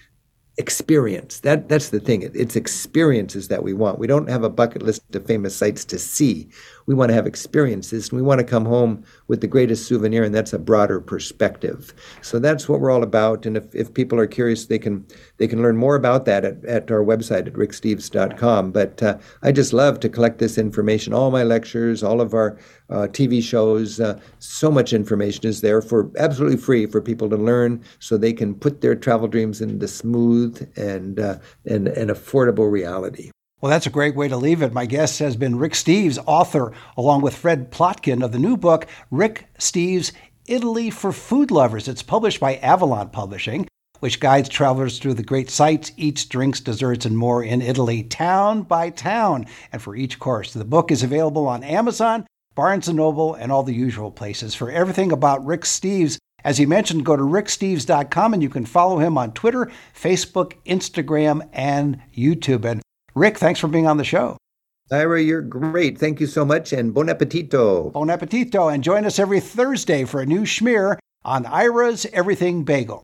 experience. 0.57 1.40
That 1.40 1.68
that's 1.68 1.90
the 1.90 2.00
thing. 2.00 2.22
It's 2.35 2.57
experiences 2.57 3.48
that 3.48 3.62
we 3.62 3.72
want. 3.72 3.98
We 3.98 4.07
don't 4.07 4.29
have 4.29 4.44
a 4.44 4.50
bucket 4.50 4.83
list 4.83 5.03
of 5.14 5.27
famous 5.27 5.55
sites 5.55 5.85
to 5.87 5.98
see. 5.98 6.48
We 6.87 6.94
want 6.94 7.11
to 7.11 7.14
have 7.14 7.27
experiences 7.27 8.09
and 8.09 8.16
we 8.16 8.23
want 8.23 8.38
to 8.38 8.44
come 8.44 8.64
home 8.64 9.05
with 9.29 9.40
the 9.40 9.47
greatest 9.47 9.87
souvenir, 9.87 10.23
and 10.23 10.35
that's 10.35 10.53
a 10.53 10.59
broader 10.59 11.01
perspective. 11.01 11.94
So 12.23 12.38
that's 12.38 12.68
what 12.68 12.81
we're 12.81 12.90
all 12.90 13.03
about. 13.03 13.47
And 13.47 13.57
if, 13.57 13.75
if 13.75 13.94
people 13.94 14.18
are 14.18 14.27
curious, 14.27 14.66
they 14.66 14.79
can 14.79 15.07
they 15.38 15.47
can 15.47 15.62
learn 15.62 15.77
more 15.77 15.94
about 15.94 16.25
that 16.27 16.44
at, 16.44 16.64
at 16.64 16.90
our 16.90 17.05
website 17.05 17.47
at 17.47 17.55
ricksteves.com. 17.55 18.73
But 18.73 19.03
uh, 19.03 19.18
I 19.42 19.53
just 19.53 19.73
love 19.73 20.01
to 20.01 20.09
collect 20.09 20.38
this 20.38 20.59
information. 20.59 21.12
All 21.12 21.31
my 21.31 21.42
lectures, 21.42 22.03
all 22.03 22.20
of 22.20 22.35
our 22.35 22.59
uh, 22.90 23.09
TV 23.11 23.42
shows, 23.42 24.01
uh, 24.01 24.20
so 24.38 24.70
much 24.70 24.92
information 24.92 25.47
is 25.47 25.61
there 25.61 25.81
for 25.81 26.11
absolutely 26.18 26.59
free 26.59 26.87
for 26.87 27.01
people 27.01 27.31
to 27.31 27.37
learn, 27.37 27.83
so 27.99 28.16
they 28.16 28.33
can 28.33 28.55
put 28.55 28.81
their 28.81 28.94
travel 28.94 29.29
dreams 29.29 29.61
into 29.61 29.88
smooth 29.88 30.70
and 30.77 31.18
uh, 31.20 31.38
and, 31.64 31.88
and 31.88 32.11
affordable 32.11 32.70
reality. 32.70 33.31
Well, 33.64 33.70
that's 33.70 33.87
a 33.87 33.90
great 33.90 34.14
way 34.14 34.29
to 34.29 34.37
leave 34.37 34.61
it. 34.61 34.74
My 34.74 34.85
guest 34.85 35.20
has 35.20 35.37
been 35.37 35.57
Rick 35.57 35.72
Steves, 35.72 36.22
author, 36.27 36.72
along 36.98 37.22
with 37.22 37.35
Fred 37.35 37.70
Plotkin, 37.70 38.22
of 38.22 38.31
the 38.31 38.38
new 38.38 38.59
book, 38.59 38.87
Rick 39.11 39.48
Steves 39.59 40.12
Italy 40.46 40.90
for 40.90 41.12
Food 41.12 41.50
Lovers. 41.50 41.88
It's 41.88 42.03
published 42.03 42.40
by 42.40 42.57
Avalon 42.57 43.09
Publishing, 43.09 43.66
which 44.00 44.20
guides 44.20 44.50
travelers 44.50 44.98
through 44.98 45.14
the 45.14 45.22
great 45.22 45.48
sights, 45.48 45.92
eats, 45.96 46.27
drinks, 46.27 46.61
desserts, 46.61 47.07
and 47.07 47.16
more 47.16 47.42
in 47.42 47.62
Italy, 47.62 48.03
town 48.03 48.64
by 48.64 48.90
town, 48.90 49.46
and 49.72 49.81
for 49.81 49.96
each 49.96 50.18
course. 50.18 50.53
The 50.53 50.66
book 50.66 50.90
is 50.90 51.03
available 51.03 51.48
on 51.48 51.64
Amazon, 51.64 52.27
Barnes 52.55 52.87
& 52.88 52.92
Noble, 52.92 53.33
and 53.33 53.50
all 53.50 53.62
the 53.62 53.72
usual 53.72 54.11
places. 54.11 54.55
For 54.55 54.70
everything 54.70 55.11
about 55.11 55.42
Rick 55.46 55.62
Steves, 55.62 56.18
as 56.44 56.59
he 56.59 56.66
mentioned, 56.66 57.07
go 57.07 57.16
to 57.16 57.22
ricksteves.com 57.22 58.35
and 58.35 58.42
you 58.42 58.50
can 58.50 58.66
follow 58.66 58.98
him 58.98 59.16
on 59.16 59.33
Twitter, 59.33 59.72
Facebook, 59.98 60.53
Instagram, 60.66 61.48
and 61.55 62.03
YouTube. 62.14 62.66
And 62.66 62.83
Rick, 63.14 63.38
thanks 63.38 63.61
for 63.61 63.68
being 63.68 63.87
on 63.87 63.96
the 63.96 64.05
show. 64.05 64.37
Ira, 64.90 65.22
you're 65.22 65.40
great. 65.40 65.98
Thank 65.98 66.20
you 66.20 66.27
so 66.27 66.44
much, 66.44 66.72
and 66.72 66.92
bon 66.92 67.07
appetito. 67.07 67.92
Bon 67.92 68.09
appetito, 68.09 68.74
and 68.74 68.83
join 68.83 69.05
us 69.05 69.20
every 69.20 69.38
Thursday 69.38 70.05
for 70.05 70.20
a 70.20 70.27
new 70.27 70.42
schmear 70.42 70.98
on 71.24 71.46
Ira's 71.46 72.07
Everything 72.12 72.64
Bagel. 72.64 73.03